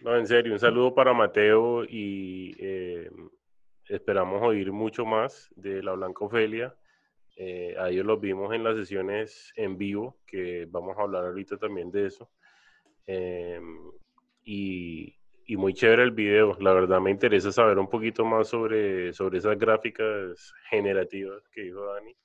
[0.00, 3.10] No, en serio, un saludo para Mateo y eh,
[3.86, 6.74] esperamos oír mucho más de la Blanca Ofelia.
[7.38, 11.58] Eh, a ellos los vimos en las sesiones en vivo, que vamos a hablar ahorita
[11.58, 12.30] también de eso.
[13.06, 13.60] Eh,
[14.42, 15.14] y,
[15.46, 16.56] y muy chévere el video.
[16.60, 21.84] La verdad me interesa saber un poquito más sobre, sobre esas gráficas generativas que dijo
[21.84, 22.16] Dani.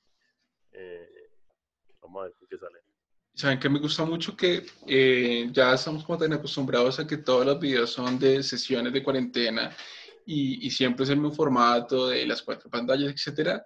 [0.71, 1.29] Eh,
[2.01, 2.79] vamos a ver qué sale.
[3.33, 7.45] Saben que me gusta mucho que eh, ya estamos como tan acostumbrados a que todos
[7.45, 9.75] los videos son de sesiones de cuarentena
[10.25, 13.63] y, y siempre es el mismo formato de las cuatro pantallas, etcétera.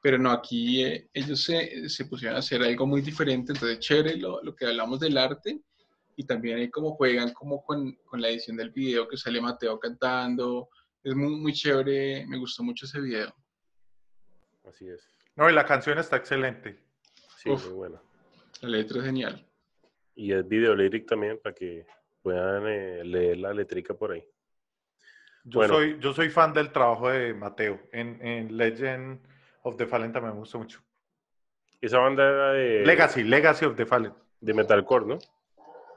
[0.00, 4.16] Pero no, aquí eh, ellos se, se pusieron a hacer algo muy diferente, entonces chévere
[4.16, 5.60] lo, lo que hablamos del arte
[6.16, 9.78] y también hay como juegan como con, con la edición del video que sale Mateo
[9.78, 10.68] cantando,
[11.02, 13.34] es muy, muy chévere, me gustó mucho ese video.
[14.64, 15.08] Así es.
[15.36, 16.78] No, y la canción está excelente.
[17.36, 17.66] Sí, Uf.
[17.66, 18.02] muy bueno.
[18.60, 19.46] La letra es genial.
[20.14, 21.86] Y es video lyric también para que
[22.22, 24.24] puedan eh, leer la letrica por ahí.
[25.44, 25.74] Yo, Bueno.
[25.74, 27.80] soy, yo soy fan del trabajo de Mateo.
[27.92, 29.20] En, en Legend
[29.68, 30.80] of the Fallen también me gustó mucho.
[31.80, 34.12] Esa banda era de, Legacy, Legacy of the Fallen.
[34.40, 35.18] de metalcore, ¿no?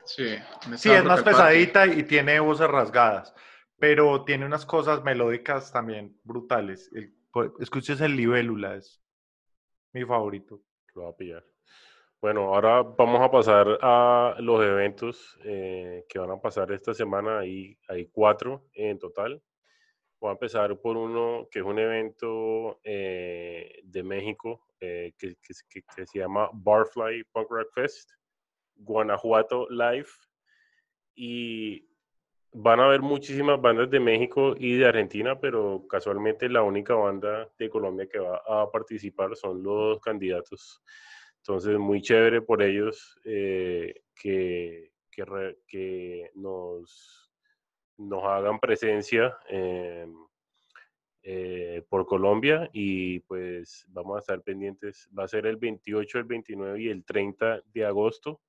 [0.05, 0.35] Sí,
[0.77, 3.33] Sí, es más pesadita y tiene voces rasgadas,
[3.79, 6.91] pero tiene unas cosas melódicas también brutales.
[6.93, 9.01] El, por- escuches el libélula, es
[9.93, 10.61] mi favorito.
[10.95, 11.43] Lo va a pillar.
[12.19, 17.39] Bueno, ahora vamos a pasar a los eventos eh, que van a pasar esta semana.
[17.39, 19.41] Hay, hay cuatro en total.
[20.21, 26.05] Voy a empezar por uno que es un evento eh, de México eh, que, que-
[26.05, 28.11] se llama Barfly Punk Rock Fest,
[28.75, 30.07] Guanajuato Live.
[31.15, 31.87] Y
[32.53, 37.51] van a haber muchísimas bandas de México y de Argentina, pero casualmente la única banda
[37.57, 40.83] de Colombia que va a participar son los candidatos.
[41.37, 44.91] Entonces, muy chévere por ellos eh, que,
[45.67, 47.30] que nos,
[48.01, 49.37] nos hagan presencia
[51.23, 55.07] eh, por Colombia y pues vamos a estar pendientes.
[55.17, 58.41] Va a ser el 28, el 29 y el 30 de agosto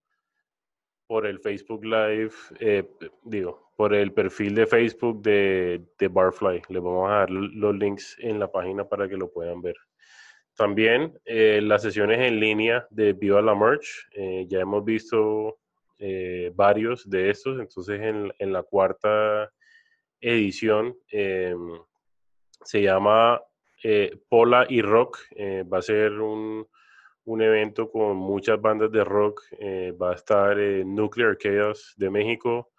[1.07, 2.89] por el Facebook Live, eh,
[3.25, 6.63] digo, por el perfil de Facebook de, de Barfly.
[6.71, 9.77] Les vamos a dar los links en la página para que lo puedan ver.
[10.57, 14.09] también eh, las sesiones en línea de Viva la Merch.
[14.49, 15.59] ya hemos visto
[16.05, 19.53] eh, varios de estos, entonces en, en la cuarta
[20.21, 21.55] edición eh,
[22.65, 23.41] se llama
[23.85, 25.19] eh, Pola y Rock.
[25.73, 26.67] va a ser un,
[27.25, 29.43] un evento con muchas bandas de rock.
[30.01, 32.73] va a estar Nuclear Chaos de México,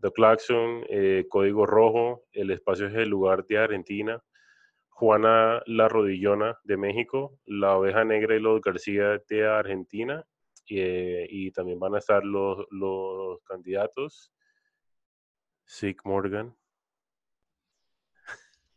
[0.00, 0.84] The Claxon,
[1.28, 4.22] Código Rojo, El Espacio es el Lugar de Argentina,
[4.88, 10.24] Juana La Rodillona de México, La Oveja Negra y los García de Argentina.
[10.80, 14.32] Eh, y también van a estar los, los candidatos.
[15.64, 16.54] Sig Morgan.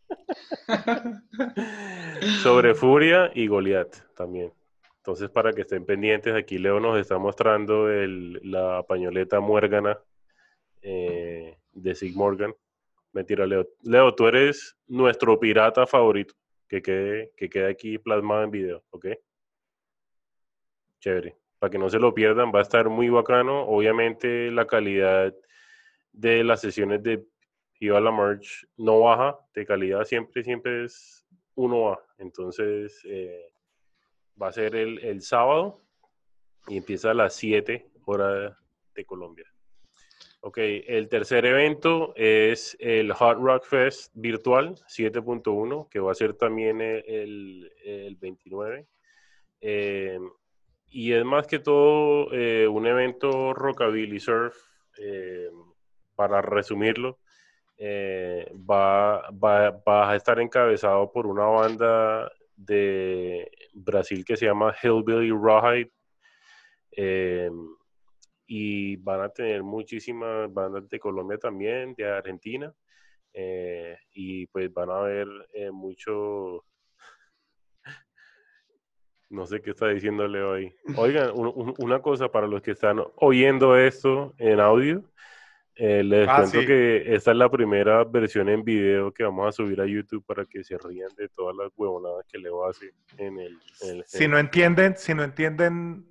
[2.44, 4.54] Sobre Furia y Goliath también.
[4.98, 10.00] Entonces, para que estén pendientes, aquí Leo nos está mostrando el- la pañoleta muérgana
[10.82, 12.54] eh, de Sig Morgan.
[13.14, 13.68] Mentira, Leo.
[13.84, 16.34] Leo, tú eres nuestro pirata favorito.
[16.68, 19.08] Que quede, que quede aquí plasmado en video, ¿ok?
[21.00, 21.38] Chévere.
[21.60, 23.64] Para que no se lo pierdan, va a estar muy bacano.
[23.66, 25.34] Obviamente, la calidad
[26.12, 27.26] de las sesiones de
[27.80, 31.26] Viva la Merch no baja de calidad, siempre, siempre es
[31.56, 32.00] 1A.
[32.18, 33.52] Entonces, eh,
[34.42, 35.82] va a ser el, el sábado
[36.68, 38.58] y empieza a las 7 horas
[38.96, 39.46] de Colombia.
[40.42, 46.34] Ok, el tercer evento es el Hot Rock Fest virtual 7.1, que va a ser
[46.36, 48.88] también el, el- el 29.
[49.62, 50.20] Eh,
[50.96, 54.56] y es más que todo eh, un evento rockabilly surf,
[54.98, 55.50] eh,
[56.16, 57.20] para resumirlo,
[57.78, 64.74] eh, va, va- va a estar encabezado por una banda de Brasil que se llama
[64.82, 65.92] Hillbilly Rawhide.
[66.98, 67.50] eh,
[68.48, 72.74] y van a tener muchísimas bandas de Colombia también, de Argentina.
[73.34, 76.64] eh, y pues van a haber eh, mucho...
[79.30, 80.74] No sé qué está diciendo Leo ahí.
[80.98, 85.04] Oigan, un- un- una cosa para los que están oyendo esto en audio,
[85.76, 86.66] eh, les Ah, cuento sí.
[86.66, 90.46] que esta es la primera versión en video que vamos a subir a YouTube para
[90.46, 93.58] que se rían de todas las huevonadas que Leo hace en el...
[93.82, 96.06] en el- Si no entienden, si no entienden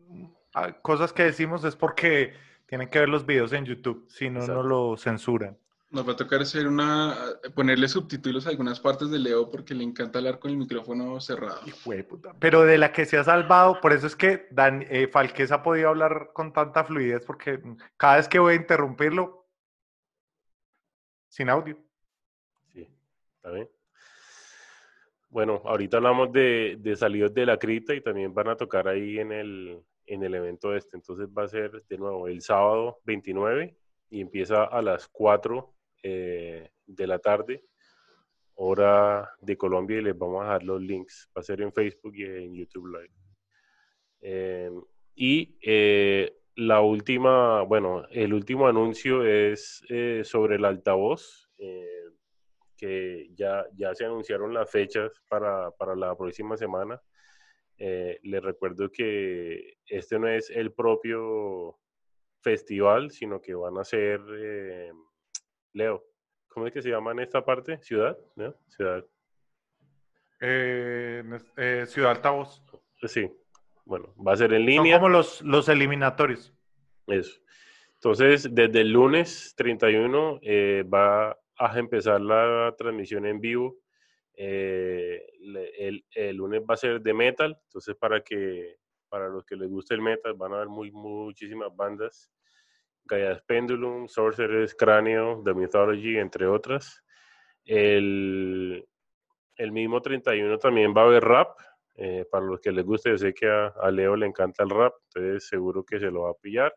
[0.55, 2.33] ah, cosas que decimos es porque
[2.67, 5.57] tienen que ver los videos en YouTube, si no, no lo censuran.
[5.95, 7.17] Nos va a tocar hacer una,
[7.55, 11.61] ponerle subtítulos a algunas partes de Leo porque le encanta hablar con el micrófono cerrado.
[12.41, 15.63] Pero de la que se ha salvado, por eso es que Dan, eh, Falquez ha
[15.63, 17.63] podido hablar con tanta fluidez, porque
[17.97, 19.47] cada vez que voy a interrumpirlo,
[21.29, 21.79] sin audio.
[22.73, 22.89] Sí,
[23.37, 23.71] está bien.
[25.29, 29.21] Bueno, ahorita hablamos de, de salidos de la cripta y también van a tocar ahí
[29.21, 30.97] en el, en el evento este.
[30.97, 33.77] Entonces va a ser de nuevo el sábado 29
[34.11, 35.73] y empieza a las 4
[36.07, 37.65] eh, de la tarde,
[38.57, 41.31] hora de Colombia, y les vamos a dejar los links.
[41.35, 43.15] Va a ser en Facebook y en YouTube Live.
[44.21, 44.71] Eh,
[45.15, 49.83] y eh, la última, bueno, el último anuncio es
[50.25, 51.51] sobre el altavoz.
[52.77, 57.01] que ya, ya se anunciaron las fechas para, para la próxima semana.
[57.79, 61.79] Les recuerdo que este no es el propio
[62.43, 64.21] festival, sino que van a ser,
[65.75, 66.05] Leo,
[66.49, 67.79] ¿cómo es que se llama en esta parte?
[67.83, 68.16] ¿Ciudad?
[68.37, 68.55] ¿No?
[68.68, 69.05] Ciudad.
[70.41, 71.22] Eh,
[71.57, 72.62] eh, Ciudad Altavoz.
[73.03, 73.31] Sí,
[73.85, 74.97] bueno, va a ser en Son línea.
[74.99, 76.55] como los, los eliminatorios.
[77.07, 77.41] Eso.
[77.95, 83.77] Entonces, desde el lunes 31 eh, va a empezar la transmisión en vivo.
[84.37, 85.22] Eh,
[85.79, 88.77] el, el lunes va a ser de metal, entonces para que
[89.09, 92.33] para los que les guste el metal van a haber muy, muchísimas bandas.
[93.05, 97.03] Gaia's Pendulum, Sorcerer's Cráneo, The Mythology, entre otras.
[97.65, 98.87] El,
[99.57, 101.59] el mismo 31 también va a haber rap.
[101.97, 104.71] eh, para los que les guste, yo sé que a, a Leo le encanta el
[104.71, 106.75] rap, entonces seguro que se lo va a pillar.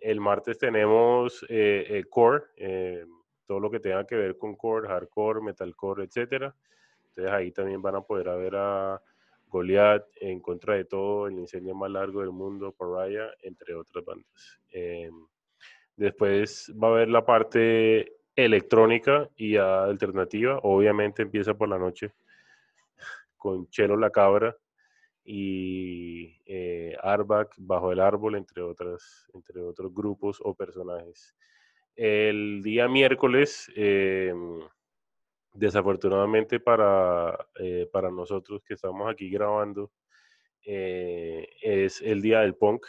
[0.00, 3.04] El martes tenemos eh, eh, core, eh,
[3.46, 6.54] todo lo que tenga que ver con core, hardcore, metalcore, etcétera.
[7.06, 9.02] Entonces ahí también van a poder a ver a
[9.54, 14.58] Goliath, En contra de todo, el incendio más largo del mundo, Pariah, entre otras bandas.
[14.72, 15.08] Eh,
[15.94, 20.58] después va a haber la parte electrónica y alternativa.
[20.64, 22.12] Obviamente empieza por la noche
[23.36, 24.56] con Chelo la Cabra
[25.22, 31.36] y eh, Arbac bajo el árbol, entre, otras, entre otros grupos o personajes.
[31.94, 34.34] El día miércoles, eh,
[35.54, 39.92] desafortunadamente para, eh, para nosotros que estamos aquí grabando,
[40.66, 42.84] eh, es el día del punk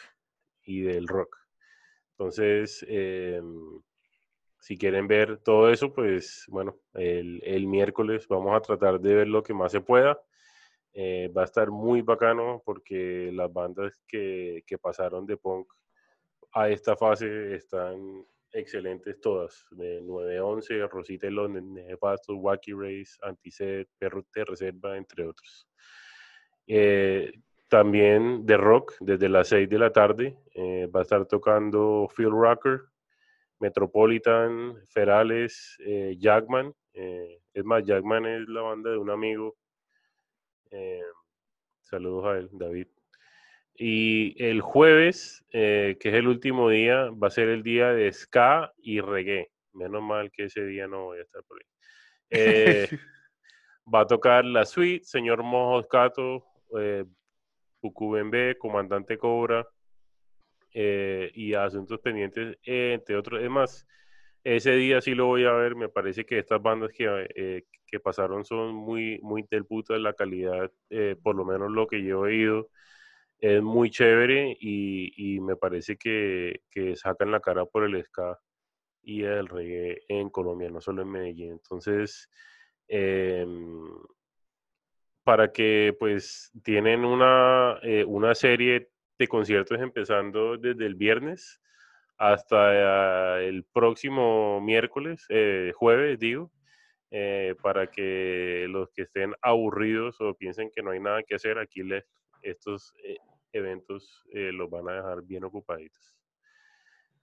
[0.63, 1.37] y del rock.
[2.11, 3.41] Entonces, eh,
[4.59, 9.27] si quieren ver todo eso, pues bueno, el, el miércoles vamos a tratar de ver
[9.27, 10.19] lo que más se pueda.
[10.97, 15.67] Va a estar muy bacano porque las bandas que, que pasaron de punk
[16.53, 18.25] a esta fase están
[18.55, 19.65] excelentes todas.
[19.71, 25.67] De 911, Rosita London, Nefasto, Wacky Race, Antiset, Perro de Reserva, entre otros.
[26.65, 27.31] Eh,
[27.67, 32.31] también de rock, desde las 6 de la tarde, eh, va a estar tocando Phil
[32.31, 32.81] Rocker,
[33.59, 36.73] Metropolitan, Ferales, eh, Jackman.
[36.93, 39.57] es más, Jackman es la banda de un amigo.
[41.81, 42.87] saludos a él, David.
[43.77, 48.71] Y el jueves, que es el último día, va a ser el día de ska
[48.77, 49.51] y reggae.
[49.73, 51.65] Menos mal que ese día no voy a estar por ahí.
[53.93, 56.45] va a tocar la suite, señor Mojos Cato,
[56.79, 57.05] eh,
[58.57, 59.67] Comandante Cobra
[60.73, 63.41] eh, y Asuntos Pendientes, entre otros.
[63.41, 63.87] Es más,
[64.43, 65.75] ese día sí lo voy a ver.
[65.75, 69.99] Me parece que estas bandas que, eh, que pasaron son muy, muy del puto de
[69.99, 72.69] la calidad, eh, por lo menos lo que yo he oído.
[73.45, 78.39] Es muy chévere y, y me parece que, que, sacan la cara por el ska
[79.03, 81.51] y el reggae en Colombia, no solo en Medellín.
[81.51, 82.27] Entonces,
[82.87, 83.45] eh,
[85.23, 88.89] para que pues tienen una, eh, una serie
[89.19, 91.61] de conciertos empezando desde el viernes
[92.17, 96.51] hasta el próximo miércoles, eh, jueves digo,
[97.11, 101.59] eh, para que los que estén aburridos o piensen que no hay nada que hacer,
[101.59, 102.03] aquí les,
[102.41, 102.91] estos
[103.55, 106.15] eventos los van a dejar bien ocupaditos.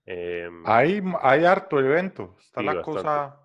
[0.05, 3.39] Em, hay, hay harto evento, está la cosa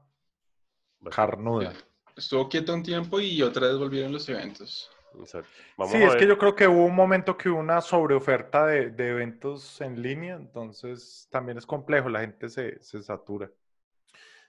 [1.12, 1.74] carnuda
[2.18, 4.92] estuvo quieto un tiempo y otra vez volvieron los eventos.
[5.24, 9.10] sí, es que yo creo que hubo un momento que hubo una sobreoferta de, de,
[9.10, 13.50] eventos en línea, entonces también es complejo, la gente se, se satura.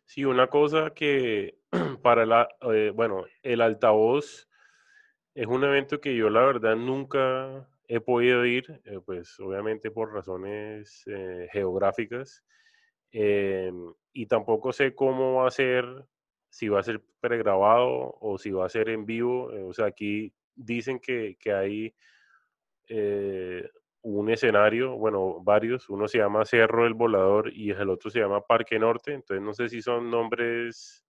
[0.05, 1.59] Sí, una cosa que
[2.03, 4.49] para la, eh, bueno, el altavoz
[5.35, 10.13] es un evento que yo la verdad nunca he podido ir, eh, pues obviamente por
[10.15, 12.45] razones eh, geográficas,
[13.13, 15.87] em, y tampoco sé cómo va a ser
[16.51, 19.53] si va a ser pregrabado o si va a ser en vivo.
[19.53, 21.95] Eh, o sea, aquí dicen que, que hay
[22.89, 23.69] eh,
[24.03, 25.89] un escenario, bueno, varios.
[25.91, 29.13] Uno se llama Cerro del Volador y el otro se llama Parque Norte.
[29.15, 31.05] Entonces no sé si son nombres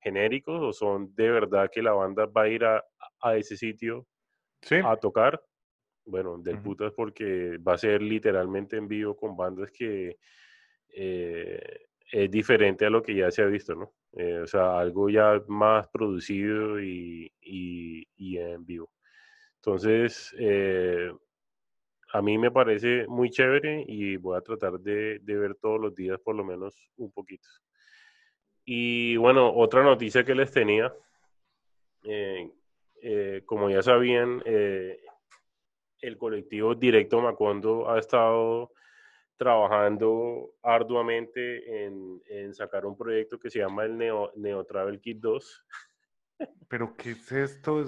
[0.00, 2.84] genéricos o son de verdad que la banda va a ir a,
[3.20, 4.06] a ese sitio
[4.80, 5.42] a tocar.
[6.06, 10.18] Bueno, del putas porque va a ser literalmente en vivo con bandas que
[10.88, 13.92] eh, es diferente a lo que ya se ha visto, ¿no?
[14.12, 18.90] Eh, o sea, algo ya más producido y, y, en vivo.
[19.56, 21.12] Entonces, eh,
[22.12, 25.94] a mí me parece muy chévere y voy a tratar de, de, ver todos los
[25.94, 27.48] días por lo menos un poquito.
[28.64, 30.92] Y bueno, otra noticia que les tenía,
[32.04, 34.42] eh, como ya sabían,
[36.00, 38.72] el colectivo Directo Macondo ha estado
[39.36, 45.18] trabajando arduamente en, en, sacar un proyecto que se llama el Neo, Neo Travel Kit
[45.18, 45.66] 2.
[46.68, 47.82] ¿Pero qué es esto?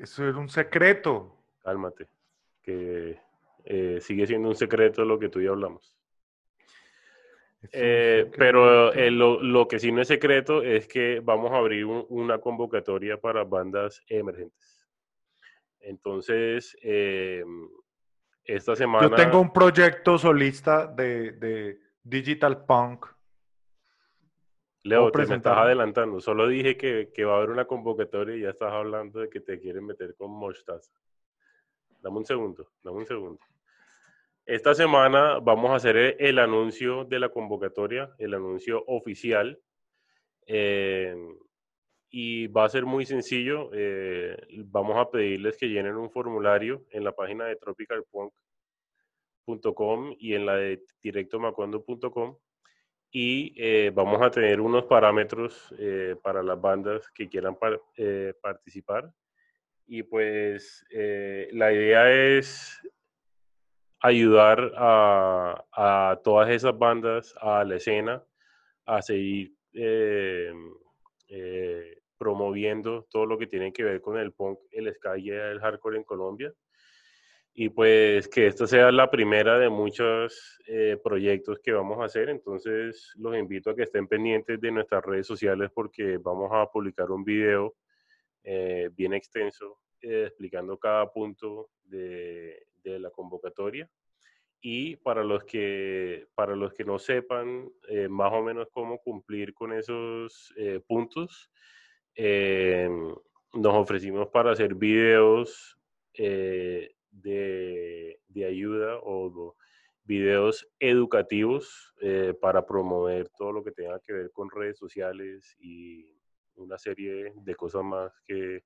[0.00, 1.36] Eso era un secreto.
[1.62, 2.08] Cálmate,
[2.62, 3.18] que
[3.64, 5.96] eh, sigue siendo un secreto lo que tú y hablamos.
[7.72, 11.86] Eh, pero eh, lo, lo, que sí no es secreto es que vamos a abrir
[11.86, 14.73] un, una convocatoria para bandas emergentes.
[15.84, 17.44] Entonces, eh,
[18.44, 19.08] esta semana.
[19.08, 23.06] Yo tengo un proyecto solista de, de Digital Punk.
[24.82, 26.20] Leo, te me estás adelantando.
[26.20, 29.40] Solo dije que, que, va a haber una convocatoria y ya estás hablando de que
[29.40, 30.92] te quieren meter con Mostaza.
[32.02, 33.40] Dame un segundo, dame un segundo.
[34.44, 39.58] Esta semana vamos a hacer el, anuncio de la convocatoria, el anuncio oficial.
[40.46, 41.16] Eh,
[42.16, 43.70] y va a ser muy sencillo.
[43.72, 44.36] Eh,
[44.66, 50.54] vamos a pedirles que llenen un formulario en la página de tropicalpunk.com y en la
[50.54, 52.38] de directomacondo.com
[53.10, 57.80] y eh, vamos a tener unos parámetros eh, para las bandas que quieran par
[58.40, 59.12] participar.
[59.84, 60.86] Y pues
[61.50, 62.80] la idea es
[63.98, 68.24] ayudar a, todas esas bandas, a la escena,
[68.86, 69.52] a seguir
[72.24, 75.98] promoviendo todo lo que tiene que ver con el punk, el ska y el hardcore
[75.98, 76.54] en Colombia.
[77.52, 82.30] Y pues que esta sea la primera de muchos eh, proyectos que vamos a hacer.
[82.30, 87.10] Entonces los invito a que estén pendientes de nuestras redes sociales porque vamos a publicar
[87.10, 87.74] un video
[88.42, 93.86] eh, bien extenso eh, explicando cada punto de, de, la convocatoria.
[94.62, 97.70] Y para los que, para los que no sepan
[98.08, 100.54] más o menos cómo cumplir con esos
[100.86, 101.50] puntos,
[102.14, 102.88] eh,
[103.54, 105.78] nos ofrecimos para hacer videos
[106.14, 109.56] eh, de, de ayuda o
[110.04, 116.16] videos educativos eh, para promover todo lo que tenga que ver con redes sociales y
[116.56, 118.64] una serie de cosas más que,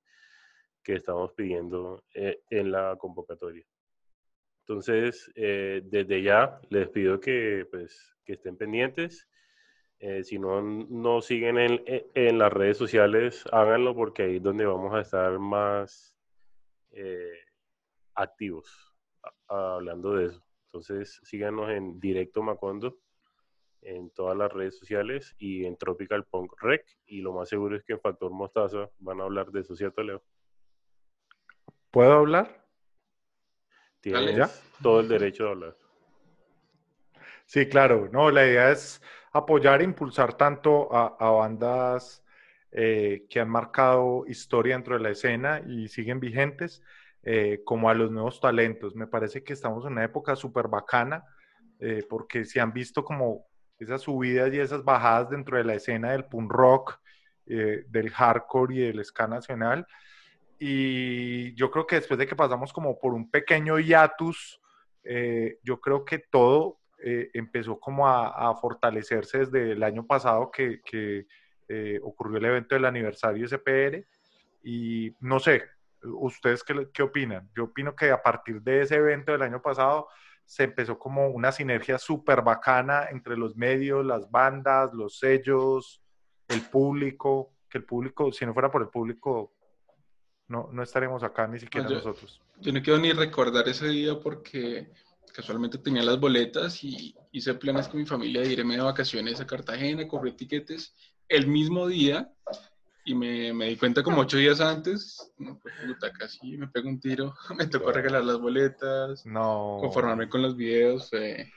[0.83, 3.65] que estamos pidiendo en la convocatoria.
[4.61, 9.27] Entonces, desde ya les pido que, pues, que estén pendientes.
[10.23, 11.83] Si no nos siguen en,
[12.15, 16.15] en, las redes sociales, háganlo porque ahí es donde vamos a estar más
[18.15, 18.95] activos
[19.49, 20.45] hablando de eso.
[20.67, 22.99] Entonces, síganos en Directo Macondo
[23.83, 26.85] en todas las redes sociales y en Tropical Punk Rec.
[27.07, 30.03] Y lo más seguro es que en Factor Mostaza van a hablar de eso, ¿cierto,
[30.03, 30.23] Leo?
[31.91, 32.67] ¿Puedo hablar?
[34.01, 34.51] Tienes ¿Ya?
[34.83, 35.77] todo el derecho de hablar.
[37.47, 38.09] Sí, claro.
[38.13, 42.23] No, la idea es apoyar e impulsar tanto a, a bandas
[42.71, 46.83] eh, que han marcado historia dentro de la escena y siguen vigentes,
[47.23, 48.95] eh, como a los nuevos talentos.
[48.95, 51.25] Me parece que estamos en una época súper bacana
[51.81, 53.47] eh, porque se han visto como
[53.79, 57.01] esas subidas y esas bajadas dentro de la escena del punk rock,
[57.47, 59.87] eh, del hardcore y del ska nacional.
[60.59, 64.61] Y yo creo que después de que pasamos como por un pequeño hiatus,
[65.63, 71.27] yo creo que todo empezó como a, fortalecerse desde el año pasado que, que
[72.03, 74.07] ocurrió el evento del aniversario SPR.
[74.63, 75.63] Y no sé,
[76.03, 77.51] ¿Ustedes qué, qué, opinan?
[77.57, 80.09] Yo opino que a partir de ese evento del año pasado
[80.45, 86.01] se empezó como una sinergia súper bacana entre los medios, las bandas, los sellos,
[86.47, 89.53] el público, que el público, si no fuera por el público,
[90.47, 92.41] no, no estaremos acá ni siquiera nosotros.
[92.61, 94.91] Yo no quiero ni recordar ese día porque
[95.33, 99.47] casualmente tenía las boletas y hice planes con mi familia de irme de vacaciones a
[99.47, 100.95] Cartagena, compré tiquetes
[101.29, 102.31] el mismo día
[103.05, 106.89] y me, me, di cuenta como ocho días antes, no, pues, puta, casi me pego
[106.89, 109.79] un tiro, me tocó regalar las boletas, no.
[109.81, 111.51] conformarme con los videos, fue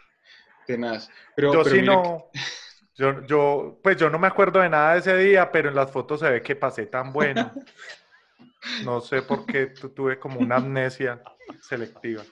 [0.65, 1.09] tenaz.
[1.35, 2.29] Pero, yo pero sí no,
[2.95, 5.91] yo, yo, pues yo no me acuerdo de nada de ese día, pero en las
[5.91, 7.51] fotos se ve que pasé tan bueno.
[8.85, 11.21] no sé por qué tuve como una amnesia
[11.61, 12.23] selectiva.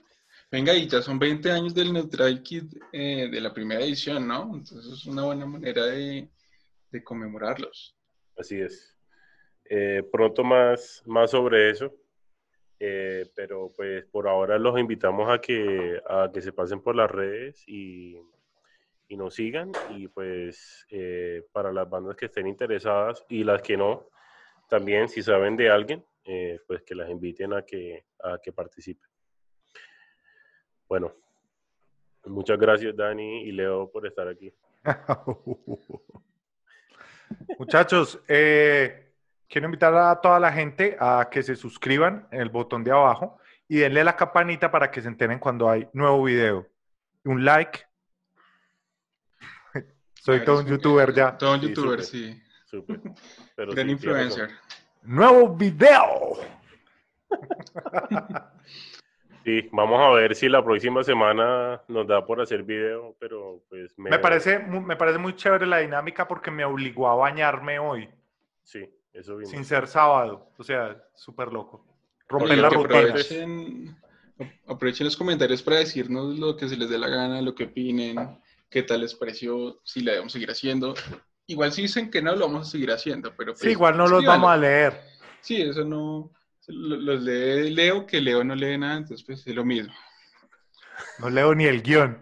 [0.52, 4.52] Venga, y ya son 20 años del Neutral Kid eh, de la primera edición, ¿no?
[4.56, 6.28] Entonces es una buena manera de,
[6.92, 7.96] de conmemorarlos.
[8.36, 8.96] Así es.
[9.66, 11.94] Eh, pronto más, más sobre eso.
[12.80, 17.12] Eh, pero pues por ahora los invitamos a que, a que se pasen por las
[17.12, 18.18] redes y,
[19.08, 19.72] y nos sigan.
[19.92, 24.10] Y pues eh, para las bandas que estén interesadas y las que no,
[24.68, 26.04] también si saben de alguien,
[26.68, 29.09] pues que las inviten a que, a que participen.
[30.90, 31.14] Bueno,
[32.26, 34.52] muchas gracias Dani y Leo por estar aquí.
[37.60, 39.14] Muchachos, eh,
[39.48, 43.38] quiero invitar a toda la gente a que se suscriban en el botón de abajo
[43.68, 46.66] y denle la campanita para que se enteren cuando hay nuevo video.
[47.24, 47.82] Un like.
[50.16, 51.38] Soy todo un youtuber ya.
[51.38, 52.42] Todo un youtuber, sí.
[52.66, 53.00] Súper.
[53.58, 54.50] Gran influencer.
[55.04, 56.40] Nuevo video.
[59.50, 63.98] Sí, vamos a ver si la próxima semana nos da por hacer video, pero pues
[63.98, 64.12] me...
[64.12, 68.08] me parece me parece muy chévere la dinámica porque me obligó a bañarme hoy.
[68.62, 68.88] Sí.
[69.46, 71.84] Sin ser sábado, o sea, súper loco.
[72.28, 73.00] Romper la rutina.
[73.00, 73.98] Aprovechen,
[74.68, 78.40] aprovechen los comentarios para decirnos lo que se les dé la gana, lo que opinen,
[78.70, 80.94] qué tal les pareció, si la debemos seguir haciendo.
[81.48, 83.56] Igual si dicen que no, lo vamos a seguir haciendo, pero...
[83.56, 85.02] sí, pues, igual no los vamos a leer.
[85.42, 86.32] Sí, eso no...
[86.72, 89.94] Los lee Leo, que Leo no lee nada, entonces pues es lo mismo.
[91.20, 92.18] No leo ni el guion.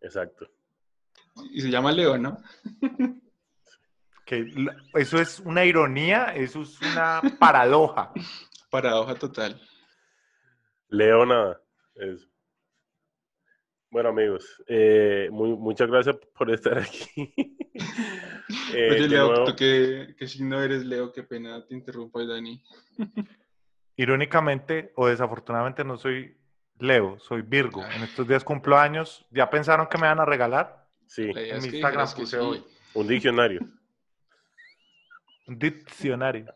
[0.00, 0.48] Exacto.
[1.50, 2.38] Y se llama Leo, ¿no?
[4.24, 4.52] Que
[4.94, 8.12] eso es una ironía, eso es una paradoja.
[8.70, 9.60] paradoja total.
[10.88, 11.60] Leo nada.
[13.90, 17.32] Bueno, amigos, eh, muchas gracias por estar aquí.
[18.74, 22.62] eh, Oye, Leo, tú que, que, si no eres Leo, qué pena te interrumpo, Dani.
[23.96, 26.36] Irónicamente o desafortunadamente no soy
[26.78, 27.84] Leo, soy Virgo.
[27.84, 29.26] En estos días cumplo años.
[29.30, 30.86] ¿Ya pensaron que me van a regalar?
[31.06, 31.30] Sí.
[31.34, 32.62] En mi Instagram puse hoy.
[32.94, 33.60] Un diccionario.
[35.46, 36.54] Un diccionario.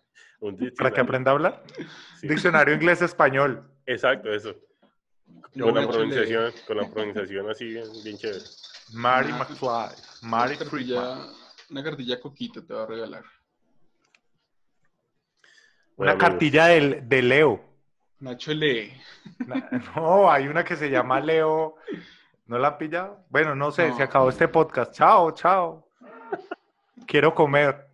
[0.76, 1.62] ¿Para que aprenda a hablar?
[2.22, 3.62] Diccionario inglés-español.
[3.86, 4.54] Exacto, eso.
[5.52, 8.40] Con la, pronunciación, con la pronunciación así bien, chévere.
[8.92, 9.90] Mary McFly.
[10.22, 11.18] Mary una cartilla,
[11.70, 13.24] una cartilla coquita te va a regalar.
[16.00, 17.60] Una cartilla de, de Leo.
[18.20, 18.92] Nacho lee.
[19.94, 21.76] No, hay una que se llama Leo.
[22.46, 23.24] ¿No la han pillado?
[23.28, 24.94] Bueno, no sé, se acabó este podcast.
[24.94, 25.86] Chao, chao.
[27.06, 27.86] Quiero comer.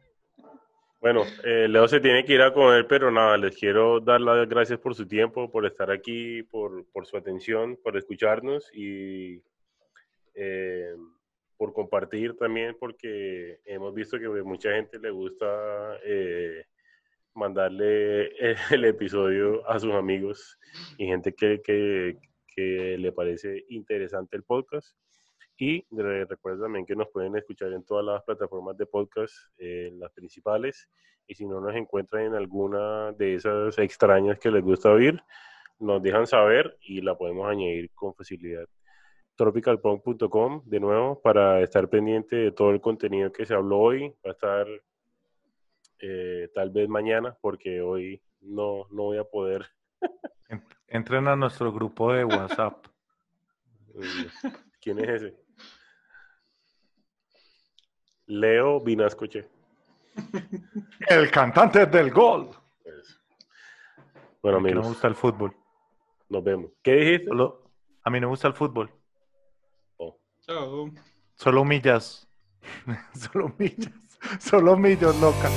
[1.00, 4.48] Bueno, eh, Leo se tiene que ir a comer, pero nada, les quiero dar las
[4.48, 9.42] gracias por su tiempo, por estar aquí, por, por su atención, por escucharnos y
[10.34, 10.94] eh,
[11.57, 15.46] por compartir también, porque hemos visto que a mucha gente le gusta
[16.04, 16.64] eh,
[17.37, 18.30] mandarle
[18.70, 20.59] el episodio a sus amigos
[20.99, 22.18] y gente que, que,
[22.49, 24.97] que le parece interesante el podcast.
[25.59, 30.12] Y recuerden también que nos pueden escuchar en todas las plataformas de podcast, eh, las
[30.12, 30.89] principales.
[31.26, 35.18] Y si no nos encuentran en alguna de esas extrañas que les gusta oír,
[35.78, 38.66] nos dejan saber y la podemos añadir con facilidad.
[39.37, 44.14] tropicalpunk.com, de nuevo, para estar pendiente de todo el contenido que se habló hoy.
[44.24, 44.66] Va a estar
[46.01, 49.66] eh, tal vez mañana, porque hoy no, no voy a poder.
[50.88, 52.86] Entren a nuestro grupo de WhatsApp.
[54.80, 55.36] ¿Quién es ese?
[58.26, 59.49] Leo Vinascoche.
[61.09, 62.51] El cantante del gol.
[62.82, 63.20] Pues,
[64.42, 65.57] bueno, A mí no me amigos, gusta el fútbol.
[66.28, 66.70] nos vemos.
[66.82, 67.26] ¿Qué dijiste?
[67.26, 67.70] Solo-
[68.03, 68.90] a mí no me gusta el fútbol.
[69.97, 70.90] Oh, Chao.
[71.34, 72.28] Solo millas.
[73.14, 73.92] Solo millas.
[74.40, 75.51] Solo millas, loca.